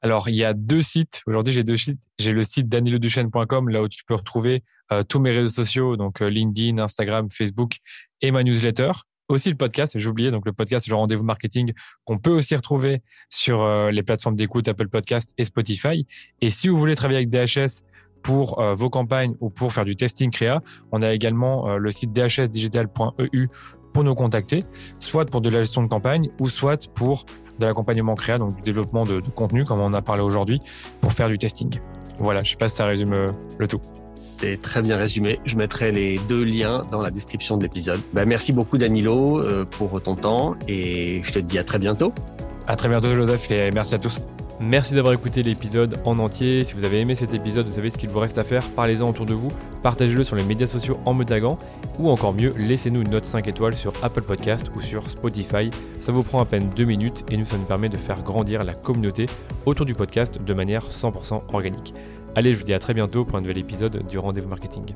[0.00, 1.22] Alors, il y a deux sites.
[1.26, 2.00] Aujourd'hui, j'ai deux sites.
[2.18, 6.22] J'ai le site daniloduchesne.com, là où tu peux retrouver euh, tous mes réseaux sociaux, donc
[6.22, 7.78] euh, LinkedIn, Instagram, Facebook
[8.22, 8.92] et ma newsletter.
[9.28, 11.72] Aussi le podcast, j'ai oublié, donc le podcast, le rendez-vous marketing,
[12.04, 16.06] qu'on peut aussi retrouver sur euh, les plateformes d'écoute Apple Podcast et Spotify.
[16.40, 17.82] Et si vous voulez travailler avec DHS
[18.22, 23.46] pour vos campagnes ou pour faire du testing créa, on a également le site dhsdigital.eu
[23.92, 24.64] pour nous contacter,
[25.00, 27.24] soit pour de la gestion de campagne ou soit pour
[27.58, 30.60] de l'accompagnement créa, donc du développement de, contenu, comme on a parlé aujourd'hui,
[31.00, 31.78] pour faire du testing.
[32.18, 33.80] Voilà, je sais pas si ça résume euh, le tout.
[34.14, 35.38] C'est très bien résumé.
[35.44, 38.00] Je mettrai les deux liens dans la description de l'épisode.
[38.12, 42.12] Bah, merci beaucoup Danilo euh, pour ton temps et je te dis à très bientôt.
[42.68, 44.20] À très bientôt Joseph et merci à tous.
[44.60, 46.66] Merci d'avoir écouté l'épisode en entier.
[46.66, 48.62] Si vous avez aimé cet épisode, vous savez ce qu'il vous reste à faire.
[48.76, 49.48] Parlez-en autour de vous,
[49.82, 51.58] partagez-le sur les médias sociaux en me taguant,
[51.98, 55.70] ou encore mieux, laissez-nous une note 5 étoiles sur Apple Podcast ou sur Spotify.
[56.02, 58.62] Ça vous prend à peine 2 minutes et nous, ça nous permet de faire grandir
[58.64, 59.24] la communauté
[59.64, 61.94] autour du podcast de manière 100% organique.
[62.36, 64.92] Allez, je vous dis à très bientôt pour un nouvel épisode du Rendez-vous Marketing.